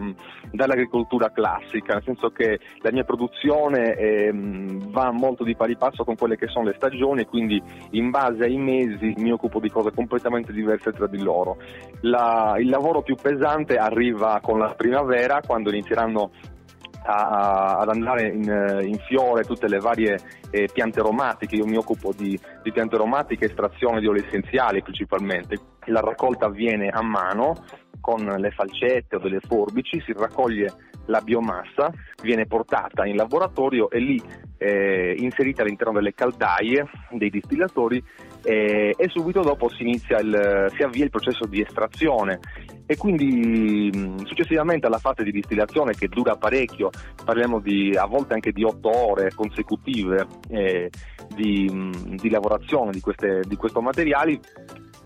dall'agricoltura 0.51 1.31
classica, 1.31 1.93
nel 1.93 2.03
senso 2.03 2.29
che 2.29 2.59
la 2.81 2.91
mia 2.91 3.03
produzione 3.03 3.95
è, 3.95 4.12
va 4.31 5.11
molto 5.11 5.43
di 5.43 5.55
pari 5.55 5.75
passo 5.75 6.03
con 6.03 6.15
quelle 6.15 6.37
che 6.37 6.47
sono 6.47 6.65
le 6.65 6.73
stagioni, 6.75 7.25
quindi 7.25 7.61
in 7.91 8.09
base 8.09 8.43
ai 8.43 8.57
mesi 8.57 9.13
mi 9.17 9.31
occupo 9.31 9.59
di 9.59 9.69
cose 9.69 9.91
completamente 9.91 10.51
diverse 10.51 10.91
tra 10.91 11.07
di 11.07 11.21
loro. 11.21 11.57
La, 12.01 12.55
il 12.57 12.69
lavoro 12.69 13.01
più 13.01 13.15
pesante 13.15 13.77
arriva 13.77 14.39
con 14.41 14.59
la 14.59 14.73
primavera, 14.75 15.41
quando 15.45 15.69
inizieranno 15.69 16.31
a, 17.05 17.77
ad 17.79 17.89
andare 17.89 18.27
in, 18.27 18.49
eh, 18.49 18.85
in, 18.85 18.97
fiore 19.07 19.43
tutte 19.43 19.67
le 19.67 19.79
varie 19.79 20.19
eh, 20.49 20.69
piante 20.71 20.99
aromatiche, 20.99 21.55
io 21.55 21.65
mi 21.65 21.77
occupo 21.77 22.13
di, 22.15 22.39
di 22.61 22.71
piante 22.71 22.95
aromatiche, 22.95 23.45
estrazione 23.45 23.99
di 23.99 24.07
oli 24.07 24.23
essenziali 24.25 24.81
principalmente. 24.81 25.57
La 25.87 25.99
raccolta 25.99 26.45
avviene 26.45 26.87
a 26.87 27.01
mano 27.01 27.55
con 27.99 28.23
le 28.23 28.51
falcette 28.51 29.15
o 29.15 29.19
delle 29.19 29.39
forbici, 29.39 30.01
si 30.01 30.13
raccoglie 30.13 30.71
la 31.05 31.21
biomassa, 31.21 31.91
viene 32.21 32.45
portata 32.45 33.05
in 33.05 33.15
laboratorio 33.15 33.89
e 33.89 33.99
lì 33.99 34.21
eh, 34.57 35.15
inserita 35.17 35.61
all'interno 35.61 35.93
delle 35.93 36.13
caldaie 36.13 36.87
dei 37.11 37.29
distillatori 37.29 38.01
eh, 38.43 38.93
e 38.97 39.09
subito 39.09 39.41
dopo 39.41 39.69
si, 39.69 39.83
il, 39.83 40.71
si 40.75 40.83
avvia 40.83 41.03
il 41.03 41.09
processo 41.09 41.45
di 41.45 41.61
estrazione. 41.61 42.39
E 42.85 42.97
quindi 42.97 43.89
successivamente 44.25 44.87
alla 44.87 44.97
fase 44.97 45.23
di 45.23 45.31
distillazione 45.31 45.93
che 45.93 46.07
dura 46.07 46.35
parecchio, 46.35 46.89
parliamo 47.23 47.59
di, 47.59 47.95
a 47.95 48.05
volte 48.05 48.33
anche 48.33 48.51
di 48.51 48.63
otto 48.63 48.89
ore 48.89 49.31
consecutive 49.33 50.27
eh, 50.49 50.89
di, 51.33 51.91
di, 52.21 52.29
lavorazione 52.29 52.91
di 52.91 52.99
questi 52.99 53.81
materiali, 53.81 54.39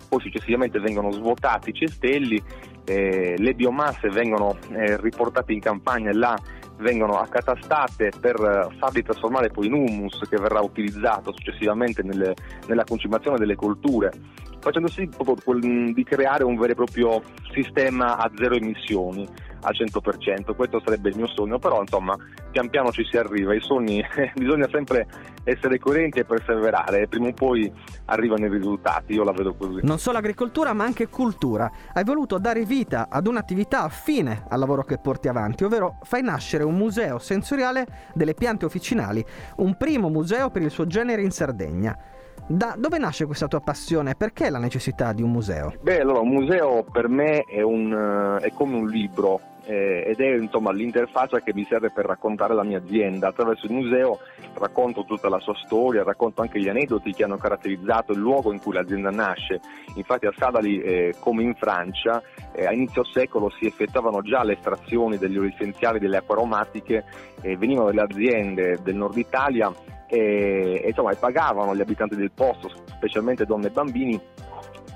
poi 0.09 0.19
successivamente 0.19 0.79
vengono 0.79 1.11
svuotati 1.11 1.69
i 1.69 1.73
cestelli, 1.73 2.41
eh, 2.87 3.35
le 3.37 3.53
biomasse 3.53 4.09
vengono 4.09 4.57
eh, 4.71 4.95
riportate 4.97 5.51
in 5.51 5.59
campagna 5.59 6.09
e 6.09 6.13
là 6.13 6.37
vengono 6.77 7.17
accatastate 7.17 8.11
per 8.19 8.69
farli 8.77 9.01
trasformare 9.01 9.49
poi 9.49 9.65
in 9.65 9.73
humus 9.73 10.21
che 10.29 10.37
verrà 10.37 10.61
utilizzato 10.61 11.33
successivamente 11.33 12.03
nelle, 12.03 12.33
nella 12.67 12.83
concimazione 12.83 13.37
delle 13.37 13.55
colture 13.55 14.11
facendo 14.59 14.87
sì 14.87 15.07
di 15.07 16.03
creare 16.03 16.43
un 16.43 16.55
vero 16.55 16.71
e 16.71 16.75
proprio 16.75 17.21
sistema 17.53 18.17
a 18.17 18.31
zero 18.35 18.55
emissioni 18.55 19.27
al 19.61 19.73
100%, 19.73 20.55
questo 20.55 20.81
sarebbe 20.83 21.09
il 21.09 21.15
mio 21.15 21.27
sogno, 21.27 21.59
però 21.59 21.81
insomma 21.81 22.15
pian 22.51 22.69
piano 22.69 22.91
ci 22.91 23.03
si 23.05 23.17
arriva, 23.17 23.53
i 23.53 23.61
sogni 23.61 24.03
bisogna 24.35 24.67
sempre 24.69 25.07
essere 25.43 25.79
coerenti 25.79 26.19
e 26.19 26.25
perseverare. 26.25 27.07
Prima 27.07 27.27
o 27.27 27.33
poi 27.33 27.71
arrivano 28.05 28.45
i 28.45 28.49
risultati, 28.49 29.13
io 29.13 29.23
la 29.23 29.31
vedo 29.31 29.55
così. 29.55 29.79
Non 29.83 29.99
solo 29.99 30.17
agricoltura 30.17 30.73
ma 30.73 30.83
anche 30.83 31.07
cultura, 31.07 31.69
hai 31.93 32.03
voluto 32.03 32.37
dare 32.37 32.65
vita 32.65 33.07
ad 33.09 33.27
un'attività 33.27 33.83
affine 33.83 34.45
al 34.49 34.59
lavoro 34.59 34.83
che 34.83 34.97
porti 34.97 35.27
avanti, 35.27 35.63
ovvero 35.63 35.99
fai 36.03 36.21
nascere 36.21 36.63
un 36.63 36.75
museo 36.75 37.19
sensoriale 37.19 37.85
delle 38.13 38.33
piante 38.33 38.65
officinali, 38.65 39.23
un 39.57 39.75
primo 39.77 40.09
museo 40.09 40.49
per 40.49 40.61
il 40.61 40.71
suo 40.71 40.85
genere 40.85 41.21
in 41.21 41.31
Sardegna. 41.31 41.97
Da 42.45 42.75
dove 42.77 42.97
nasce 42.97 43.25
questa 43.25 43.47
tua 43.47 43.59
passione? 43.59 44.15
Perché 44.15 44.49
la 44.49 44.59
necessità 44.59 45.11
di 45.13 45.21
un 45.21 45.31
museo? 45.31 45.73
Beh, 45.81 46.01
allora, 46.01 46.19
un 46.19 46.29
museo 46.29 46.83
per 46.83 47.09
me 47.09 47.41
è, 47.41 47.61
un, 47.61 48.39
è 48.41 48.51
come 48.53 48.77
un 48.77 48.87
libro 48.87 49.41
eh, 49.67 50.05
ed 50.07 50.21
è 50.21 50.35
insomma, 50.37 50.71
l'interfaccia 50.71 51.41
che 51.41 51.53
mi 51.53 51.65
serve 51.65 51.91
per 51.91 52.05
raccontare 52.05 52.53
la 52.53 52.63
mia 52.63 52.77
azienda. 52.77 53.27
Attraverso 53.27 53.65
il 53.65 53.73
museo 53.73 54.19
racconto 54.53 55.03
tutta 55.03 55.27
la 55.27 55.39
sua 55.39 55.55
storia, 55.65 56.03
racconto 56.03 56.41
anche 56.41 56.59
gli 56.59 56.69
aneddoti 56.69 57.11
che 57.11 57.25
hanno 57.25 57.37
caratterizzato 57.37 58.13
il 58.13 58.19
luogo 58.19 58.53
in 58.53 58.61
cui 58.61 58.73
l'azienda 58.73 59.11
nasce. 59.11 59.59
Infatti 59.95 60.25
a 60.25 60.33
Sadali, 60.35 60.79
eh, 60.79 61.15
come 61.19 61.43
in 61.43 61.53
Francia, 61.55 62.23
eh, 62.53 62.65
a 62.65 62.71
inizio 62.71 63.03
secolo 63.03 63.49
si 63.59 63.65
effettuavano 63.65 64.21
già 64.21 64.43
le 64.43 64.53
estrazioni 64.53 65.17
degli 65.17 65.37
oli 65.37 65.53
essenziali 65.53 65.99
delle 65.99 66.17
acque 66.17 66.35
aromatiche, 66.35 67.03
venivano 67.41 67.87
dalle 67.87 68.01
aziende 68.01 68.79
del 68.81 68.95
nord 68.95 69.15
Italia 69.15 69.71
e, 70.07 70.81
e, 70.83 70.87
insomma, 70.87 71.13
pagavano 71.15 71.75
gli 71.75 71.81
abitanti 71.81 72.15
del 72.15 72.31
posto, 72.31 72.71
specialmente 72.85 73.45
donne 73.45 73.67
e 73.67 73.71
bambini, 73.71 74.21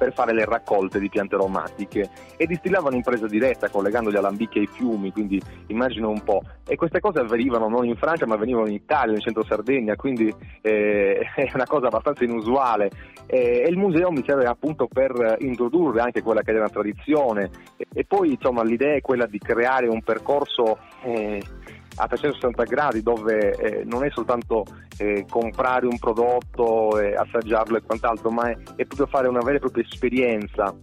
per 0.01 0.13
fare 0.13 0.33
le 0.33 0.45
raccolte 0.45 0.99
di 0.99 1.09
piante 1.09 1.35
aromatiche. 1.35 2.09
E 2.35 2.47
distillavano 2.47 2.95
in 2.95 3.03
presa 3.03 3.27
diretta 3.27 3.69
collegando 3.69 4.09
gli 4.09 4.15
alambicchi 4.15 4.57
ai 4.57 4.65
fiumi, 4.65 5.11
quindi 5.11 5.39
immagino 5.67 6.09
un 6.09 6.23
po'. 6.23 6.41
E 6.67 6.75
queste 6.75 6.99
cose 6.99 7.19
avvenivano 7.19 7.67
non 7.67 7.85
in 7.85 7.95
Francia 7.95 8.25
ma 8.25 8.33
avvenivano 8.33 8.65
in 8.65 8.73
Italia, 8.73 9.13
in 9.13 9.21
centro 9.21 9.43
Sardegna, 9.43 9.95
quindi 9.95 10.33
eh, 10.61 11.19
è 11.35 11.51
una 11.53 11.67
cosa 11.67 11.85
abbastanza 11.85 12.23
inusuale. 12.23 12.89
E, 13.27 13.61
e, 13.63 13.69
il 13.69 13.77
museo 13.77 14.09
mi 14.09 14.23
serve 14.25 14.45
appunto 14.45 14.87
per 14.87 15.35
introdurre 15.41 16.01
anche 16.01 16.23
quella 16.23 16.41
che 16.41 16.51
è 16.51 16.57
una 16.57 16.69
tradizione. 16.69 17.51
E, 17.77 17.85
e 17.93 18.03
poi 18.03 18.31
insomma 18.31 18.63
l'idea 18.63 18.95
è 18.95 19.01
quella 19.01 19.27
di 19.27 19.37
creare 19.37 19.87
un 19.87 20.01
percorso 20.01 20.79
eh, 21.03 21.39
a 21.95 22.07
360 22.07 22.63
gradi 22.63 23.01
dove 23.01 23.51
eh, 23.51 23.83
non 23.85 24.03
è 24.03 24.09
soltanto 24.11 24.65
eh, 24.97 25.25
comprare 25.29 25.85
un 25.85 25.97
prodotto, 25.97 26.99
e 26.99 27.13
assaggiarlo 27.13 27.77
e 27.77 27.81
quant'altro, 27.81 28.29
ma 28.29 28.49
è, 28.49 28.57
è, 28.75 28.85
proprio 28.85 29.07
fare 29.07 29.27
una 29.27 29.41
vera 29.41 29.57
e 29.57 29.59
propria 29.59 29.83
esperienza. 29.83 30.73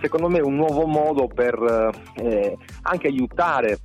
Secondo 0.00 0.28
me 0.28 0.38
è 0.38 0.42
un 0.42 0.54
nuovo 0.54 0.86
modo 0.86 1.26
per 1.26 1.54
eh, 2.16 2.56
anche 2.82 3.06
aiutare 3.08 3.78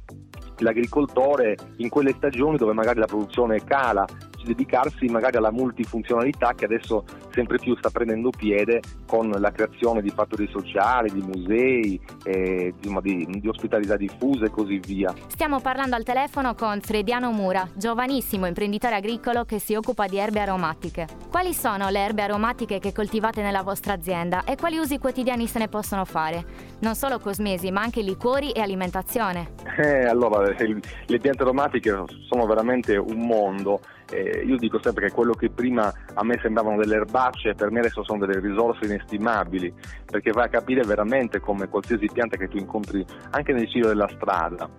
l'agricoltore 0.58 1.58
in 1.78 1.90
quelle 1.90 2.14
stagioni 2.16 2.58
dove 2.58 2.74
magari 2.74 3.00
la 3.00 3.06
produzione 3.06 3.64
cala, 3.64 4.06
dedicarsi 4.44 5.06
magari 5.06 5.38
alla 5.38 5.52
multifunzionalità 5.52 6.54
che 6.54 6.66
adesso 6.66 7.04
sempre 7.32 7.58
più 7.58 7.76
sta 7.78 7.90
prendendo 7.90 8.30
piede 8.30 8.82
con 9.06 9.30
la 9.30 9.52
creazione 9.52 10.02
di 10.02 10.10
fattori 10.10 10.48
sociali, 10.48 11.12
di 11.12 11.22
musei, 11.22 12.00
eh, 12.24 12.74
di, 12.80 12.98
di, 13.02 13.40
di 13.40 13.48
ospitalità 13.48 13.96
diffuse 13.96 14.46
e 14.46 14.50
così 14.50 14.80
via. 14.80 15.14
Stiamo 15.28 15.60
parlando 15.60 15.96
al 15.96 16.04
telefono 16.04 16.56
con 16.56 16.80
Frediano 16.82 17.32
Mura, 17.32 17.68
giovanissimo 17.76 18.46
imprenditore 18.46 18.96
agricolo 18.96 19.46
che 19.46 19.60
si 19.60 19.76
occupa 19.76 20.08
di 20.08 20.18
erbe 20.18 20.40
aromatiche. 20.40 21.08
Quali 21.30 21.54
sono 21.54 21.90
le 21.90 22.00
erbe 22.00 22.22
aromatiche 22.22 22.80
che 22.80 22.92
coltivate 22.92 23.42
nella 23.42 23.64
vostra 23.64 23.94
azienda 23.94 24.44
e 24.44 24.56
quali 24.56 24.78
usi 24.78 24.98
quotidiani 24.98 25.48
se 25.48 25.60
ne 25.60 25.68
possono 25.68 26.06
fare? 26.06 26.46
Non 26.80 26.96
solo 26.96 27.20
cosmesi, 27.20 27.72
ma 27.72 27.82
anche 27.82 28.02
liquori 28.02 28.52
e 28.52 28.62
alimentazione. 28.62 29.63
Eh, 29.76 30.06
allora, 30.06 30.48
le 30.48 31.20
piante 31.20 31.42
aromatiche 31.42 32.04
sono 32.28 32.46
veramente 32.46 32.96
un 32.96 33.26
mondo 33.26 33.80
eh, 34.14 34.44
io 34.46 34.58
dico 34.58 34.80
sempre 34.82 35.08
che 35.08 35.14
quello 35.14 35.34
che 35.34 35.50
prima 35.50 35.92
a 36.14 36.24
me 36.24 36.38
sembravano 36.42 36.78
delle 36.78 36.96
erbacce, 36.96 37.56
per 37.56 37.72
me 37.72 37.80
adesso 37.80 38.04
sono 38.04 38.26
delle 38.26 38.40
risorse 38.40 38.86
inestimabili, 38.86 39.74
perché 40.06 40.32
vai 40.32 40.46
a 40.46 40.50
capire 40.50 40.84
veramente 40.84 41.40
come 41.40 41.68
qualsiasi 41.68 42.08
pianta 42.12 42.38
che 42.38 42.48
tu 42.48 42.58
incontri 42.58 43.06
anche 43.32 43.54
nel 43.54 43.68
giro 43.68 43.88
della 43.88 44.10
strada. 44.10 44.70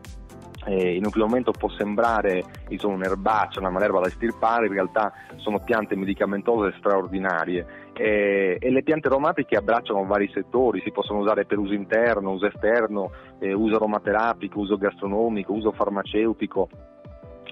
Eh, 0.67 0.95
in 0.95 1.05
un 1.05 1.11
primo 1.11 1.27
momento 1.27 1.51
può 1.51 1.69
sembrare 1.71 2.43
insomma, 2.69 2.95
un'erbaccia, 2.95 3.61
una 3.61 3.71
malerba 3.71 4.01
da 4.01 4.07
estirpare, 4.07 4.67
in 4.67 4.73
realtà 4.73 5.13
sono 5.37 5.59
piante 5.59 5.95
medicamentose 5.95 6.75
straordinarie 6.79 7.84
eh, 7.97 8.57
e 8.61 8.71
le 8.71 8.83
piante 8.83 9.09
aromatiche 9.09 9.57
abbracciano 9.57 10.05
vari 10.05 10.31
settori, 10.33 10.81
si 10.83 10.91
possono 10.91 11.21
usare 11.21 11.45
per 11.45 11.59
uso 11.59 11.73
interno, 11.73 12.33
uso 12.33 12.47
esterno, 12.47 13.11
eh, 13.39 13.53
uso 13.53 13.77
aromaterapico, 13.77 14.59
uso 14.59 14.77
gastronomico, 14.77 15.53
uso 15.53 15.73
farmaceutico 15.73 16.69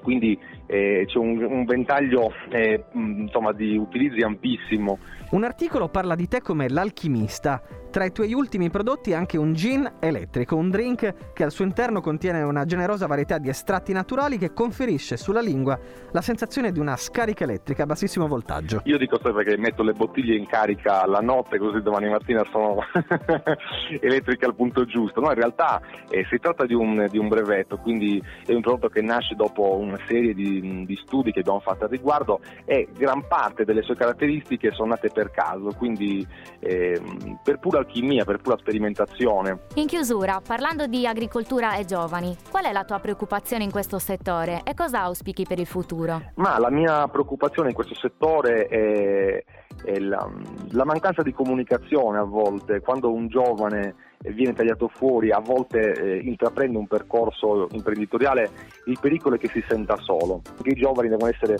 quindi 0.02 0.38
eh, 0.66 1.04
c'è 1.06 1.18
un, 1.18 1.42
un 1.42 1.64
ventaglio 1.64 2.32
eh, 2.50 2.84
insomma, 2.92 3.52
di 3.52 3.76
utilizzi 3.76 4.20
ampissimo. 4.20 4.98
Un 5.30 5.44
articolo 5.44 5.88
parla 5.88 6.14
di 6.14 6.28
te 6.28 6.42
come 6.42 6.68
l'alchimista. 6.68 7.62
Tra 7.92 8.06
i 8.06 8.10
tuoi 8.10 8.32
ultimi 8.32 8.70
prodotti 8.70 9.12
anche 9.12 9.36
un 9.36 9.52
gin 9.52 9.86
elettrico, 10.00 10.56
un 10.56 10.70
drink 10.70 11.32
che 11.34 11.44
al 11.44 11.50
suo 11.50 11.66
interno 11.66 12.00
contiene 12.00 12.40
una 12.40 12.64
generosa 12.64 13.06
varietà 13.06 13.36
di 13.36 13.50
estratti 13.50 13.92
naturali 13.92 14.38
che 14.38 14.54
conferisce 14.54 15.18
sulla 15.18 15.42
lingua 15.42 15.78
la 16.10 16.22
sensazione 16.22 16.72
di 16.72 16.78
una 16.78 16.96
scarica 16.96 17.44
elettrica 17.44 17.82
a 17.82 17.86
bassissimo 17.86 18.26
voltaggio. 18.26 18.80
Io 18.84 18.96
dico 18.96 19.20
sempre 19.22 19.44
che 19.44 19.58
metto 19.58 19.82
le 19.82 19.92
bottiglie 19.92 20.34
in 20.34 20.46
carica 20.46 21.04
la 21.06 21.20
notte 21.20 21.58
così 21.58 21.82
domani 21.82 22.08
mattina 22.08 22.42
sono 22.50 22.78
elettriche 24.00 24.46
al 24.46 24.54
punto 24.54 24.86
giusto. 24.86 25.20
No, 25.20 25.28
in 25.28 25.34
realtà 25.34 25.82
eh, 26.08 26.24
si 26.30 26.38
tratta 26.38 26.64
di 26.64 26.72
un, 26.72 27.08
di 27.10 27.18
un 27.18 27.28
brevetto, 27.28 27.76
quindi 27.76 28.22
è 28.46 28.54
un 28.54 28.62
prodotto 28.62 28.88
che 28.88 29.02
nasce 29.02 29.34
dopo 29.34 29.76
una 29.76 29.98
serie 30.08 30.32
di, 30.32 30.86
di, 30.86 30.96
studi 31.04 31.30
che 31.30 31.40
abbiamo 31.40 31.60
fatto 31.60 31.84
al 31.84 31.90
riguardo 31.90 32.40
e 32.64 32.88
gran 32.96 33.26
parte 33.28 33.66
delle 33.66 33.82
sue 33.82 33.96
caratteristiche 33.96 34.72
sono 34.72 34.88
nate 34.88 35.10
per 35.12 35.30
caso, 35.30 35.74
quindi 35.76 36.26
eh, 36.60 36.98
per 37.44 37.58
pura 37.58 37.80
alchimia, 37.82 38.24
per 38.24 38.40
pura 38.40 38.56
sperimentazione. 38.56 39.60
In 39.74 39.86
chiusura, 39.86 40.40
parlando 40.44 40.86
di 40.86 41.06
agricoltura 41.06 41.76
e 41.76 41.84
giovani, 41.84 42.36
qual 42.50 42.64
è 42.64 42.72
la 42.72 42.84
tua 42.84 42.98
preoccupazione 42.98 43.64
in 43.64 43.70
questo 43.70 43.98
settore 43.98 44.62
e 44.64 44.74
cosa 44.74 45.02
auspichi 45.02 45.44
per 45.46 45.58
il 45.58 45.66
futuro? 45.66 46.30
Ma 46.36 46.58
la 46.58 46.70
mia 46.70 47.06
preoccupazione 47.08 47.68
in 47.68 47.74
questo 47.74 47.94
settore 47.94 48.66
è, 48.66 49.44
è 49.84 49.98
la, 49.98 50.28
la 50.70 50.84
mancanza 50.84 51.22
di 51.22 51.32
comunicazione 51.32 52.18
a 52.18 52.24
volte, 52.24 52.80
quando 52.80 53.12
un 53.12 53.28
giovane 53.28 53.94
viene 54.30 54.52
tagliato 54.52 54.88
fuori, 54.88 55.30
a 55.30 55.40
volte 55.40 55.92
eh, 55.92 56.18
intraprende 56.18 56.78
un 56.78 56.86
percorso 56.86 57.66
imprenditoriale, 57.72 58.50
il 58.86 58.98
pericolo 59.00 59.34
è 59.34 59.38
che 59.38 59.48
si 59.48 59.64
senta 59.66 59.96
solo, 59.96 60.40
perché 60.54 60.70
i 60.70 60.80
giovani 60.80 61.08
devono 61.08 61.30
essere 61.30 61.56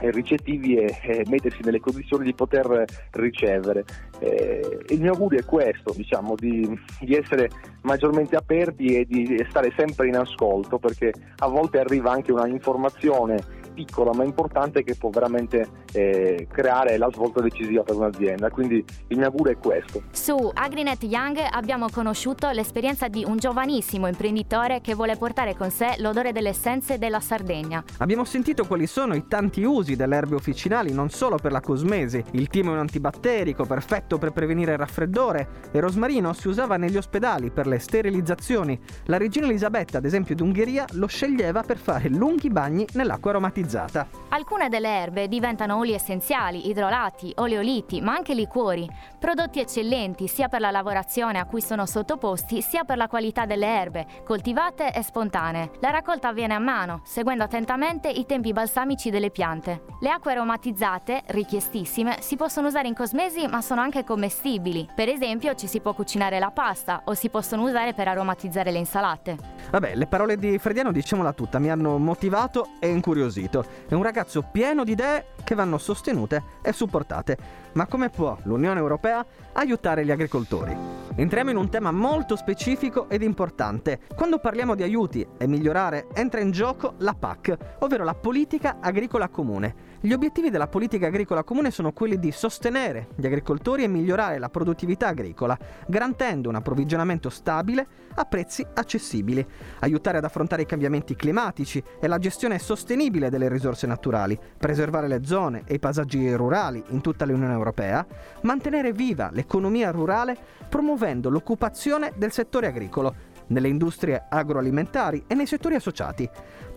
ricettivi 0.00 0.76
e, 0.76 0.98
e, 1.02 1.24
mettersi 1.28 1.60
nelle 1.62 1.80
condizioni 1.80 2.24
di 2.24 2.34
poter 2.34 2.84
ricevere. 3.12 3.84
Eh, 4.18 4.78
il 4.88 5.00
mio 5.00 5.12
augurio 5.12 5.40
è 5.40 5.44
questo, 5.44 5.92
diciamo, 5.94 6.34
di, 6.34 6.68
di, 7.00 7.14
essere 7.14 7.50
maggiormente 7.82 8.36
aperti 8.36 8.96
e 8.96 9.06
di 9.06 9.44
stare 9.48 9.72
sempre 9.76 10.08
in 10.08 10.16
ascolto, 10.16 10.78
perché 10.78 11.12
a 11.38 11.46
volte 11.46 11.78
arriva 11.78 12.12
anche 12.12 12.32
una 12.32 12.46
informazione 12.46 13.58
piccola 13.72 14.12
ma 14.12 14.24
importante 14.24 14.82
che 14.82 14.94
può 14.94 15.10
veramente 15.10 15.66
eh, 15.92 16.46
creare 16.50 16.96
la 16.96 17.08
svolta 17.12 17.40
decisiva 17.40 17.82
per 17.82 17.96
un'azienda. 17.96 18.50
Quindi 18.50 18.84
il 19.08 19.16
mio 19.16 19.26
augurio 19.26 19.52
è 19.52 19.56
questo. 19.56 20.02
Su 20.10 20.50
AgriNet 20.52 21.02
Young 21.04 21.38
abbiamo 21.50 21.88
conosciuto 21.90 22.50
l'esperienza 22.50 23.08
di 23.08 23.24
un 23.26 23.36
giovanissimo 23.36 24.06
imprenditore 24.06 24.80
che 24.80 24.94
vuole 24.94 25.16
portare 25.16 25.56
con 25.56 25.70
sé 25.70 25.94
l'odore 25.98 26.32
delle 26.32 26.50
essenze 26.50 26.98
della 26.98 27.20
Sardegna. 27.20 27.82
Abbiamo 27.98 28.24
sentito 28.24 28.66
quali 28.66 28.86
sono 28.86 29.14
i 29.14 29.26
tanti 29.26 29.62
usi 29.62 29.96
delle 29.96 30.16
erbe 30.16 30.34
officinali 30.34 30.92
non 30.92 31.10
solo 31.10 31.36
per 31.36 31.52
la 31.52 31.60
cosmesi. 31.60 32.22
Il 32.32 32.48
timo 32.48 32.70
è 32.70 32.72
un 32.74 32.80
antibatterico 32.80 33.64
perfetto 33.64 34.18
per 34.18 34.32
prevenire 34.32 34.72
il 34.72 34.78
raffreddore 34.78 35.48
e 35.70 35.78
il 35.78 35.82
rosmarino 35.82 36.32
si 36.32 36.48
usava 36.48 36.76
negli 36.76 36.96
ospedali 36.96 37.50
per 37.50 37.66
le 37.66 37.78
sterilizzazioni. 37.78 38.78
La 39.06 39.16
regina 39.16 39.46
Elisabetta, 39.46 39.98
ad 39.98 40.04
esempio 40.04 40.34
d'Ungheria, 40.34 40.84
lo 40.92 41.06
sceglieva 41.06 41.62
per 41.62 41.78
fare 41.78 42.08
lunghi 42.08 42.50
bagni 42.50 42.86
nell'acqua 42.94 43.30
aromatizzata. 43.60 44.06
Alcune 44.30 44.68
delle 44.68 44.88
erbe 44.88 45.28
diventano 45.28 45.76
oli 45.76 45.92
essenziali, 45.92 46.68
idrolati, 46.68 47.32
oleoliti, 47.36 48.00
ma 48.00 48.14
anche 48.14 48.34
liquori, 48.34 48.88
prodotti 49.18 49.60
eccellenti 49.60 50.28
sia 50.28 50.48
per 50.48 50.60
la 50.60 50.70
lavorazione 50.70 51.38
a 51.38 51.46
cui 51.46 51.60
sono 51.60 51.84
sottoposti 51.86 52.62
sia 52.62 52.84
per 52.84 52.96
la 52.96 53.08
qualità 53.08 53.44
delle 53.44 53.66
erbe, 53.66 54.06
coltivate 54.24 54.92
e 54.92 55.02
spontanee. 55.02 55.70
La 55.80 55.90
raccolta 55.90 56.28
avviene 56.28 56.54
a 56.54 56.58
mano, 56.58 57.00
seguendo 57.04 57.44
attentamente 57.44 58.08
i 58.08 58.24
tempi 58.26 58.52
balsamici 58.52 59.10
delle 59.10 59.30
piante. 59.30 59.82
Le 60.00 60.10
acque 60.10 60.32
aromatizzate, 60.32 61.22
richiestissime, 61.26 62.18
si 62.20 62.36
possono 62.36 62.68
usare 62.68 62.88
in 62.88 62.94
cosmesi 62.94 63.46
ma 63.46 63.60
sono 63.60 63.80
anche 63.80 64.04
commestibili. 64.04 64.88
Per 64.94 65.08
esempio 65.08 65.54
ci 65.54 65.66
si 65.66 65.80
può 65.80 65.92
cucinare 65.92 66.38
la 66.38 66.50
pasta 66.50 67.02
o 67.04 67.14
si 67.14 67.28
possono 67.30 67.64
usare 67.64 67.94
per 67.94 68.08
aromatizzare 68.08 68.70
le 68.70 68.78
insalate. 68.78 69.36
Vabbè, 69.70 69.94
le 69.94 70.06
parole 70.06 70.36
di 70.36 70.58
Frediano, 70.58 70.92
diciamola 70.92 71.32
tutta, 71.32 71.58
mi 71.58 71.70
hanno 71.70 71.98
motivato 71.98 72.68
e 72.78 72.88
incuriosito. 72.88 73.49
È 73.58 73.94
un 73.94 74.02
ragazzo 74.04 74.42
pieno 74.50 74.84
di 74.84 74.92
idee 74.92 75.26
che 75.42 75.56
vanno 75.56 75.76
sostenute 75.78 76.42
e 76.62 76.72
supportate. 76.72 77.36
Ma 77.72 77.86
come 77.86 78.08
può 78.08 78.36
l'Unione 78.44 78.78
Europea 78.78 79.26
aiutare 79.54 80.04
gli 80.04 80.12
agricoltori? 80.12 80.76
Entriamo 81.16 81.50
in 81.50 81.56
un 81.56 81.68
tema 81.68 81.90
molto 81.90 82.36
specifico 82.36 83.08
ed 83.08 83.22
importante. 83.22 83.98
Quando 84.14 84.38
parliamo 84.38 84.76
di 84.76 84.84
aiuti 84.84 85.26
e 85.36 85.46
migliorare, 85.48 86.06
entra 86.14 86.40
in 86.40 86.52
gioco 86.52 86.94
la 86.98 87.14
PAC, 87.14 87.56
ovvero 87.80 88.04
la 88.04 88.14
politica 88.14 88.76
agricola 88.80 89.28
comune. 89.28 89.89
Gli 90.02 90.12
obiettivi 90.12 90.48
della 90.48 90.66
politica 90.66 91.08
agricola 91.08 91.44
comune 91.44 91.70
sono 91.70 91.92
quelli 91.92 92.18
di 92.18 92.32
sostenere 92.32 93.08
gli 93.16 93.26
agricoltori 93.26 93.82
e 93.82 93.86
migliorare 93.86 94.38
la 94.38 94.48
produttività 94.48 95.08
agricola, 95.08 95.58
garantendo 95.86 96.48
un 96.48 96.54
approvvigionamento 96.54 97.28
stabile 97.28 97.86
a 98.14 98.24
prezzi 98.24 98.66
accessibili, 98.72 99.46
aiutare 99.80 100.16
ad 100.16 100.24
affrontare 100.24 100.62
i 100.62 100.66
cambiamenti 100.66 101.14
climatici 101.14 101.84
e 102.00 102.06
la 102.06 102.16
gestione 102.16 102.58
sostenibile 102.58 103.28
delle 103.28 103.50
risorse 103.50 103.86
naturali, 103.86 104.38
preservare 104.56 105.06
le 105.06 105.20
zone 105.22 105.64
e 105.66 105.74
i 105.74 105.78
paesaggi 105.78 106.32
rurali 106.32 106.82
in 106.88 107.02
tutta 107.02 107.26
l'Unione 107.26 107.52
Europea, 107.52 108.06
mantenere 108.40 108.92
viva 108.92 109.28
l'economia 109.30 109.90
rurale 109.90 110.34
promuovendo 110.70 111.28
l'occupazione 111.28 112.14
del 112.16 112.32
settore 112.32 112.68
agricolo 112.68 113.28
nelle 113.50 113.68
industrie 113.68 114.26
agroalimentari 114.28 115.24
e 115.26 115.34
nei 115.34 115.46
settori 115.46 115.74
associati, 115.74 116.28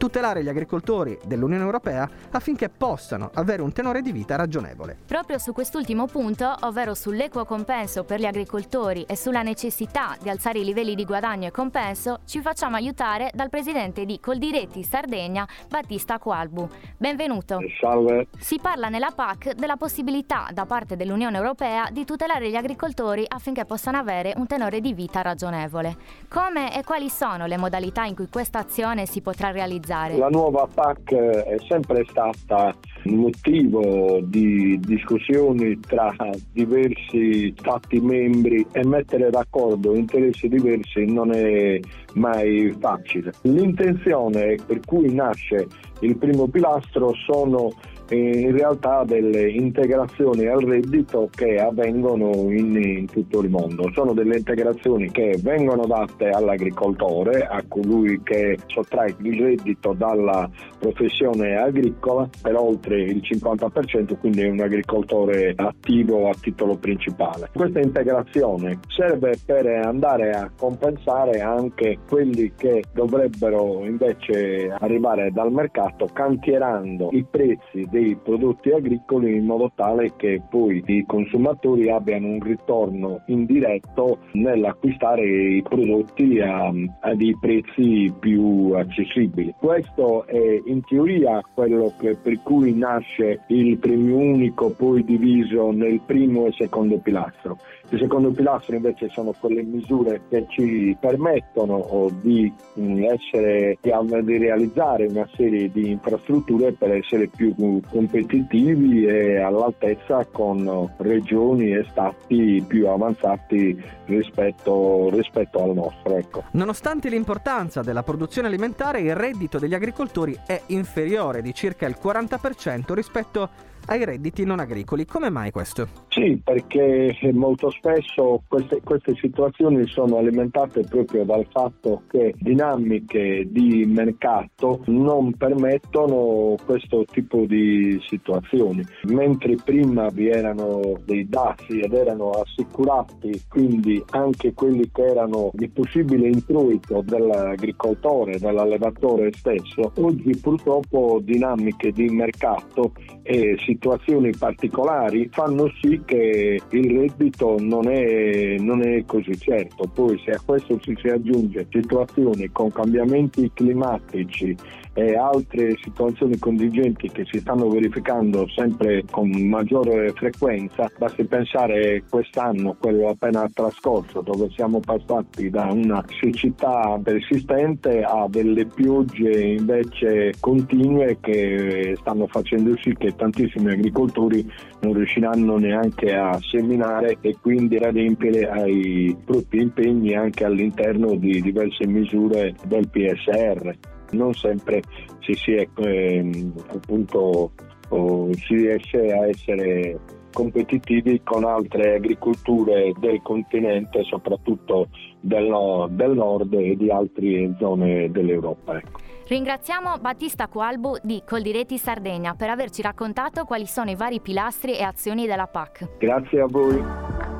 tutelare 0.04 0.44
gli 0.44 0.50
agricoltori 0.50 1.18
dell'Unione 1.24 1.64
Europea 1.64 2.10
affinché 2.32 2.70
possano 2.70 3.32
avere 3.36 3.62
un 3.62 3.72
tenore 3.72 4.02
di 4.02 4.12
vita 4.12 4.36
ragionevole. 4.36 4.98
Proprio 5.06 5.38
su 5.38 5.54
quest'ultimo 5.54 6.08
punto, 6.08 6.54
ovvero 6.62 6.94
sull'equo 6.94 7.46
compenso 7.46 8.04
per 8.04 8.20
gli 8.20 8.26
agricoltori 8.26 9.04
e 9.04 9.16
sulla 9.16 9.44
necessità 9.44 10.18
di 10.22 10.30
alzare 10.30 10.60
i 10.60 10.66
livelli 10.66 10.96
di 10.96 11.06
guadagno 11.06 11.48
e 11.48 11.52
compenso, 11.52 12.20
ci 12.26 12.42
facciamo 12.42 12.76
aiutare 12.76 13.30
dal 13.34 13.50
presidente 13.50 14.06
di 14.06 14.20
Coldiretti 14.20 14.84
Sardegna, 14.84 15.48
Battista 15.70 16.18
Qualbu. 16.18 16.68
Benvenuto. 16.98 17.60
Salve. 17.80 18.28
Si 18.38 18.60
parla 18.62 18.90
nella 18.90 19.12
PAC 19.16 19.54
della 19.54 19.78
possibilità 19.78 20.48
da 20.52 20.66
parte 20.66 20.96
dell'Unione 20.96 21.38
Europea 21.38 21.90
di 21.92 22.04
tutelare 22.04 22.50
gli 22.50 22.56
agricoltori 22.56 23.24
affinché 23.28 23.64
possano 23.66 23.98
avere 23.98 24.34
un 24.36 24.48
tenore 24.48 24.82
di 24.82 24.94
vita 24.94 25.22
ragionevole. 25.22 25.96
Come 26.28 26.54
come 26.54 26.76
e 26.78 26.84
quali 26.84 27.10
sono 27.10 27.46
le 27.48 27.58
modalità 27.58 28.06
in 28.06 28.16
cui 28.16 28.28
questa 28.30 28.60
azione 28.60 29.06
si 29.08 29.22
potrà 29.22 29.50
realizzare? 29.50 29.93
La 29.94 30.30
nuova 30.30 30.68
PAC 30.74 31.14
è 31.14 31.56
sempre 31.68 32.04
stata 32.10 32.74
motivo 33.04 34.22
di 34.24 34.80
discussioni 34.80 35.80
tra 35.82 36.12
diversi 36.52 37.54
stati 37.56 38.00
membri 38.00 38.66
e 38.72 38.84
mettere 38.86 39.30
d'accordo 39.30 39.94
interessi 39.94 40.48
diversi 40.48 41.06
non 41.06 41.32
è 41.32 41.80
mai 42.14 42.76
facile. 42.80 43.34
L'intenzione 43.42 44.56
per 44.66 44.80
cui 44.84 45.14
nasce 45.14 45.68
il 46.00 46.18
primo 46.18 46.48
pilastro 46.48 47.14
sono 47.14 47.70
in 48.10 48.52
realtà 48.52 49.04
delle 49.06 49.50
integrazioni 49.50 50.46
al 50.48 50.62
reddito 50.62 51.30
che 51.34 51.60
avvengono 51.60 52.52
in, 52.52 52.76
in, 52.76 53.06
tutto 53.08 53.42
il 53.42 53.50
mondo. 53.50 53.90
Sono 53.94 54.14
delle 54.14 54.38
integrazioni 54.38 55.10
che 55.12 55.40
vengono 55.42 55.86
date 55.86 56.30
all'agricoltore, 56.30 57.46
a 57.46 57.64
colui 57.68 58.22
che 58.24 58.58
sottrae 58.68 59.16
il 59.22 59.40
reddito 59.40 59.94
dalla 59.94 60.50
professione 60.80 61.56
agricola 61.56 62.28
per 62.42 62.56
oltre 62.56 63.02
il 63.02 63.22
50%, 63.24 64.18
quindi 64.20 64.42
è 64.42 64.50
un 64.50 64.60
agricoltore 64.60 65.54
attivo 65.56 66.30
a 66.30 66.34
titolo 66.40 66.76
principale. 66.76 67.50
Questa 67.54 67.80
integrazione 67.80 68.80
serve 68.88 69.38
per 69.46 69.66
andare 69.66 70.32
a 70.32 70.52
compensare 70.56 71.40
anche 71.42 72.00
quelli 72.08 72.52
che 72.56 72.84
dovrebbero 72.94 73.86
invece 73.86 74.76
arrivare 74.80 75.32
dal 75.32 75.52
mercato 75.52 76.08
cantierando 76.12 77.10
i 77.12 77.26
prezzi 77.30 77.88
dei 77.90 78.03
prodotti 78.22 78.72
agricoli 78.72 79.36
in 79.36 79.46
modo 79.46 79.72
tale 79.76 80.14
che 80.16 80.42
poi 80.50 80.84
i 80.86 81.06
consumatori 81.06 81.90
abbiano 81.90 82.28
un 82.28 82.40
ritorno 82.40 83.22
indiretto 83.28 84.20
nell'acquistare 84.34 85.26
i 85.26 85.62
prodotti 85.62 86.40
a, 86.40 86.72
a 87.02 87.16
dei 87.16 87.36
prezzi 87.40 88.14
più 88.20 88.74
accessibili. 88.76 89.54
Questo 89.58 90.26
è 90.26 90.62
in 90.66 90.82
teoria 90.86 91.42
quello 91.54 91.94
che, 92.00 92.16
per 92.22 92.42
cui 92.44 92.74
nasce 92.74 93.42
il 93.48 93.78
premio 93.78 94.18
unico 94.18 94.72
poi 94.72 95.04
diviso 95.04 95.72
nel 95.72 96.02
primo 96.06 96.48
e 96.48 96.52
secondo 96.54 96.98
pilastro. 96.98 97.58
Il 97.90 98.00
secondo 98.00 98.32
pilastro 98.32 98.76
invece 98.76 99.10
sono 99.10 99.34
quelle 99.40 99.62
misure 99.62 100.22
che 100.30 100.46
ci 100.50 100.98
permettono 101.00 102.10
di, 102.22 102.52
essere, 102.74 103.78
di 103.82 104.38
realizzare 104.38 105.06
una 105.06 105.28
serie 105.36 105.70
di 105.72 105.92
infrastrutture 105.92 106.72
per 106.72 106.92
essere 106.92 107.28
più 107.28 107.54
competitivi 107.90 109.06
e 109.06 109.40
all'altezza 109.40 110.26
con 110.32 110.92
regioni 110.98 111.72
e 111.72 111.86
stati 111.90 112.64
più 112.68 112.88
avanzati 112.88 113.82
rispetto, 114.06 115.10
rispetto 115.12 115.64
al 115.64 115.74
nostro. 115.74 116.18
Ecco. 116.18 116.44
Nonostante 116.52 117.10
l'importanza 117.10 117.82
della 117.82 118.04
produzione 118.04 118.48
alimentare, 118.48 119.02
il 119.02 119.16
reddito 119.16 119.60
degli 119.60 119.74
agricoltori 119.74 120.38
è 120.46 120.62
inferiore 120.68 121.42
di 121.42 121.54
circa 121.54 121.86
il 121.86 121.98
40% 122.02 122.94
rispetto 122.94 123.72
ai 123.88 124.06
redditi 124.06 124.44
non 124.46 124.60
agricoli. 124.60 125.06
Come 125.06 125.30
mai 125.30 125.52
questo? 125.52 125.88
Sì, 126.10 126.40
perché 126.44 127.18
molto 127.34 127.70
spesso 127.70 128.44
queste, 128.48 128.82
queste, 128.84 129.16
situazioni 129.16 129.86
sono 129.88 130.18
alimentate 130.18 130.82
proprio 130.82 131.24
dal 131.24 131.46
fatto 131.50 132.04
che 132.08 132.34
dinamiche 132.38 133.48
di 133.50 133.86
mercato 133.86 134.82
non 134.86 135.34
permettono 135.34 136.56
questo 136.66 137.06
tipo 137.12 137.46
di 137.46 138.00
situazioni. 138.08 138.84
Mentre 139.04 139.56
prima 139.64 140.08
vi 140.10 140.30
erano 140.30 141.00
dei 141.06 141.28
dazi 141.28 141.80
ed 141.80 141.94
erano 141.94 142.32
assicurati, 142.32 143.42
quindi 143.50 144.04
anche 144.12 144.54
quelli 144.54 144.90
che 144.92 145.04
erano 145.04 145.52
di 145.54 145.70
possibile 145.70 146.28
introito 146.28 147.02
dell'agricoltore, 147.02 148.38
dell'allevatore 148.40 149.32
stesso, 149.34 149.92
oggi 149.98 150.38
purtroppo 150.40 151.20
dinamiche 151.22 151.92
di 151.92 152.10
mercato 152.10 152.94
e 153.24 153.56
si 153.66 153.73
situazioni 153.74 154.32
particolari 154.32 155.30
fanno 155.32 155.72
sì 155.82 156.02
che 156.06 156.62
il 156.70 157.00
reddito 157.00 157.58
non 157.60 157.88
è, 157.88 158.58
non 158.60 158.82
è 158.82 159.04
così 159.06 159.38
certo. 159.38 159.90
Poi 159.94 160.20
se 160.24 160.32
a 160.32 160.42
questo 160.44 160.80
si, 160.82 160.96
si 161.00 161.08
aggiunge 161.08 161.68
situazioni 161.70 162.50
con 162.52 162.72
cambiamenti 162.72 163.52
climatici 163.54 164.56
e 164.94 165.16
altre 165.16 165.76
situazioni 165.82 166.38
contingenti 166.38 167.10
che 167.10 167.26
si 167.30 167.40
stanno 167.40 167.68
verificando 167.68 168.48
sempre 168.50 169.04
con 169.10 169.30
maggiore 169.30 170.12
frequenza, 170.14 170.90
basti 170.98 171.24
pensare 171.26 172.04
quest'anno, 172.10 172.76
quello 172.80 173.10
appena 173.10 173.50
trascorso, 173.52 174.22
dove 174.22 174.50
siamo 174.52 174.80
passati 174.80 175.50
da 175.50 175.72
una 175.72 176.04
siccità 176.22 177.00
persistente 177.02 178.04
a 178.04 178.28
delle 178.30 178.66
piogge 178.66 179.42
invece 179.42 180.34
continue 180.40 181.18
che 181.20 181.96
stanno 182.00 182.28
facendo 182.28 182.76
sì 182.78 182.94
che 182.96 183.16
tantissimi 183.16 183.72
agricoltori 183.72 184.46
non 184.82 184.94
riusciranno 184.94 185.58
neanche 185.58 186.14
a 186.14 186.38
seminare 186.42 187.18
e 187.22 187.36
quindi 187.42 187.78
adempiere 187.78 188.50
ai 188.50 189.16
propri 189.26 189.62
impegni 189.62 190.14
anche 190.16 190.46
all'interno 190.46 191.16
di 191.16 191.42
diverse 191.42 191.88
misure 191.88 192.56
del 192.66 192.88
PSR 192.90 193.76
non 194.14 194.34
sempre 194.34 194.82
si, 195.20 195.34
si, 195.34 195.54
è, 195.54 195.68
ehm, 195.76 196.54
appunto, 196.68 197.52
oh, 197.90 198.34
si 198.34 198.56
riesce 198.56 199.12
a 199.12 199.28
essere 199.28 200.00
competitivi 200.34 201.22
con 201.24 201.46
altre 201.46 201.96
agricolture 201.96 202.92
del 203.00 203.22
continente, 203.22 204.04
soprattutto 204.04 204.90
del, 205.22 205.46
no, 205.46 205.88
del 205.90 206.12
nord 206.12 206.54
e 206.54 206.76
di 206.76 206.90
altre 206.90 207.56
zone 207.60 208.12
dell'Europa. 208.12 208.78
Ecco. 208.78 209.00
Ringraziamo 209.26 209.98
Battista 210.00 210.48
Qualbu 210.48 210.98
di 211.02 211.24
Coldiretti 211.26 211.78
Sardegna 211.78 212.34
per 212.34 212.50
averci 212.50 212.82
raccontato 212.82 213.46
quali 213.46 213.66
sono 213.66 213.90
i 213.90 213.96
vari 213.96 214.20
pilastri 214.20 214.76
e 214.76 214.84
azioni 214.84 215.26
della 215.26 215.48
PAC. 215.48 215.98
Grazie 215.98 216.42
a 216.42 216.48
voi. 216.50 216.84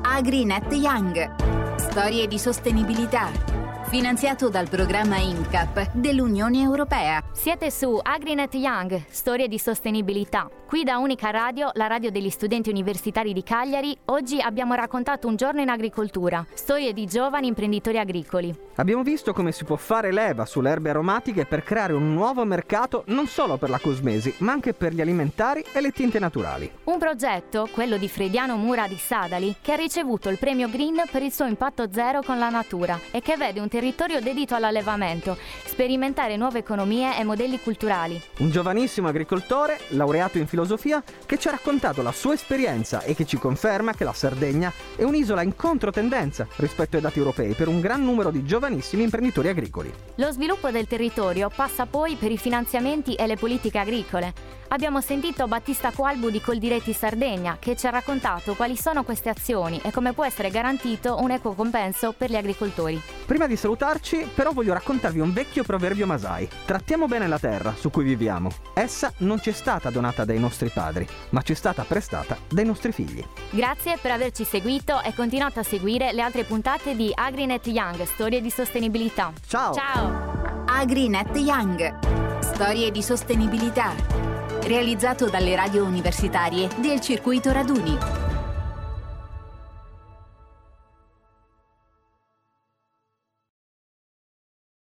AgriNet 0.02 0.72
Young. 0.72 1.76
Storie 1.76 2.26
di 2.26 2.38
sostenibilità 2.38 3.53
finanziato 3.94 4.48
dal 4.48 4.68
programma 4.68 5.18
INCAP 5.18 5.92
dell'Unione 5.92 6.60
Europea. 6.60 7.22
Siete 7.30 7.70
su 7.70 7.96
AgriNet 8.02 8.52
Young, 8.54 9.04
storie 9.08 9.46
di 9.46 9.56
sostenibilità. 9.56 10.50
Qui 10.66 10.82
da 10.82 10.98
Unica 10.98 11.30
Radio, 11.30 11.70
la 11.74 11.86
radio 11.86 12.10
degli 12.10 12.30
studenti 12.30 12.70
universitari 12.70 13.32
di 13.32 13.44
Cagliari, 13.44 13.96
oggi 14.06 14.40
abbiamo 14.40 14.74
raccontato 14.74 15.28
un 15.28 15.36
giorno 15.36 15.60
in 15.60 15.68
agricoltura, 15.68 16.44
storie 16.54 16.92
di 16.92 17.06
giovani 17.06 17.46
imprenditori 17.46 17.96
agricoli. 17.96 18.52
Abbiamo 18.76 19.04
visto 19.04 19.32
come 19.32 19.52
si 19.52 19.62
può 19.62 19.76
fare 19.76 20.10
leva 20.10 20.44
sulle 20.44 20.70
erbe 20.70 20.90
aromatiche 20.90 21.46
per 21.46 21.62
creare 21.62 21.92
un 21.92 22.12
nuovo 22.12 22.44
mercato 22.44 23.04
non 23.06 23.28
solo 23.28 23.58
per 23.58 23.70
la 23.70 23.78
cosmesi, 23.78 24.34
ma 24.38 24.50
anche 24.50 24.74
per 24.74 24.92
gli 24.92 25.00
alimentari 25.00 25.64
e 25.72 25.80
le 25.80 25.92
tinte 25.92 26.18
naturali. 26.18 26.68
Un 26.84 26.98
progetto, 26.98 27.68
quello 27.72 27.96
di 27.96 28.08
Frediano 28.08 28.56
Mura 28.56 28.88
di 28.88 28.96
Sadali, 28.96 29.54
che 29.62 29.74
ha 29.74 29.76
ricevuto 29.76 30.28
il 30.30 30.38
premio 30.38 30.68
Green 30.68 31.00
per 31.08 31.22
il 31.22 31.32
suo 31.32 31.44
impatto 31.44 31.86
zero 31.92 32.22
con 32.22 32.40
la 32.40 32.48
natura 32.48 32.98
e 33.12 33.20
che 33.20 33.36
vede 33.36 33.60
un 33.60 33.68
territorio 33.84 34.20
dedito 34.20 34.54
all'allevamento, 34.54 35.36
sperimentare 35.66 36.38
nuove 36.38 36.60
economie 36.60 37.18
e 37.18 37.24
modelli 37.24 37.60
culturali. 37.60 38.18
Un 38.38 38.50
giovanissimo 38.50 39.08
agricoltore, 39.08 39.78
laureato 39.88 40.38
in 40.38 40.46
filosofia, 40.46 41.02
che 41.26 41.38
ci 41.38 41.48
ha 41.48 41.50
raccontato 41.50 42.00
la 42.00 42.12
sua 42.12 42.32
esperienza 42.32 43.02
e 43.02 43.14
che 43.14 43.26
ci 43.26 43.36
conferma 43.36 43.92
che 43.92 44.04
la 44.04 44.14
Sardegna 44.14 44.72
è 44.96 45.02
un'isola 45.02 45.42
in 45.42 45.54
controtendenza 45.54 46.46
rispetto 46.56 46.96
ai 46.96 47.02
dati 47.02 47.18
europei 47.18 47.52
per 47.52 47.68
un 47.68 47.80
gran 47.80 48.02
numero 48.02 48.30
di 48.30 48.42
giovanissimi 48.44 49.02
imprenditori 49.02 49.48
agricoli. 49.48 49.92
Lo 50.14 50.30
sviluppo 50.32 50.70
del 50.70 50.86
territorio 50.86 51.50
passa 51.54 51.84
poi 51.84 52.14
per 52.14 52.30
i 52.30 52.38
finanziamenti 52.38 53.14
e 53.14 53.26
le 53.26 53.36
politiche 53.36 53.78
agricole. 53.78 54.54
Abbiamo 54.68 55.00
sentito 55.00 55.46
Battista 55.46 55.92
Qualbu 55.92 56.30
di 56.30 56.40
Coldiretti 56.40 56.92
Sardegna 56.92 57.56
che 57.60 57.76
ci 57.76 57.86
ha 57.86 57.90
raccontato 57.90 58.54
quali 58.54 58.76
sono 58.76 59.04
queste 59.04 59.28
azioni 59.28 59.80
e 59.82 59.90
come 59.90 60.12
può 60.12 60.24
essere 60.24 60.50
garantito 60.50 61.20
un 61.20 61.30
equo 61.30 61.52
compenso 61.54 62.12
per 62.12 62.30
gli 62.30 62.36
agricoltori. 62.36 63.00
Prima 63.26 63.46
di 63.46 63.56
salutarci, 63.56 64.28
però 64.34 64.52
voglio 64.52 64.72
raccontarvi 64.72 65.20
un 65.20 65.32
vecchio 65.32 65.62
proverbio 65.62 66.06
Masai. 66.06 66.48
Trattiamo 66.64 67.06
bene 67.06 67.28
la 67.28 67.38
terra 67.38 67.74
su 67.76 67.90
cui 67.90 68.04
viviamo. 68.04 68.50
Essa 68.72 69.12
non 69.18 69.40
ci 69.40 69.50
è 69.50 69.52
stata 69.52 69.90
donata 69.90 70.24
dai 70.24 70.38
nostri 70.38 70.70
padri, 70.70 71.06
ma 71.30 71.42
ci 71.42 71.52
è 71.52 71.54
stata 71.54 71.84
prestata 71.84 72.36
dai 72.48 72.64
nostri 72.64 72.92
figli. 72.92 73.24
Grazie 73.50 73.98
per 74.00 74.10
averci 74.10 74.44
seguito 74.44 75.00
e 75.02 75.14
continuate 75.14 75.60
a 75.60 75.62
seguire 75.62 76.12
le 76.12 76.22
altre 76.22 76.44
puntate 76.44 76.96
di 76.96 77.12
AgriNet 77.14 77.66
Young, 77.66 78.02
storie 78.04 78.40
di 78.40 78.50
sostenibilità. 78.50 79.32
Ciao! 79.46 79.74
Ciao! 79.74 80.64
AgriNet 80.66 81.36
Young, 81.36 82.40
storie 82.40 82.90
di 82.90 83.02
sostenibilità. 83.02 84.33
Realizzato 84.64 85.28
dalle 85.28 85.54
radio 85.54 85.84
universitarie 85.84 86.68
del 86.80 86.98
circuito 86.98 87.52
Raduni. 87.52 88.23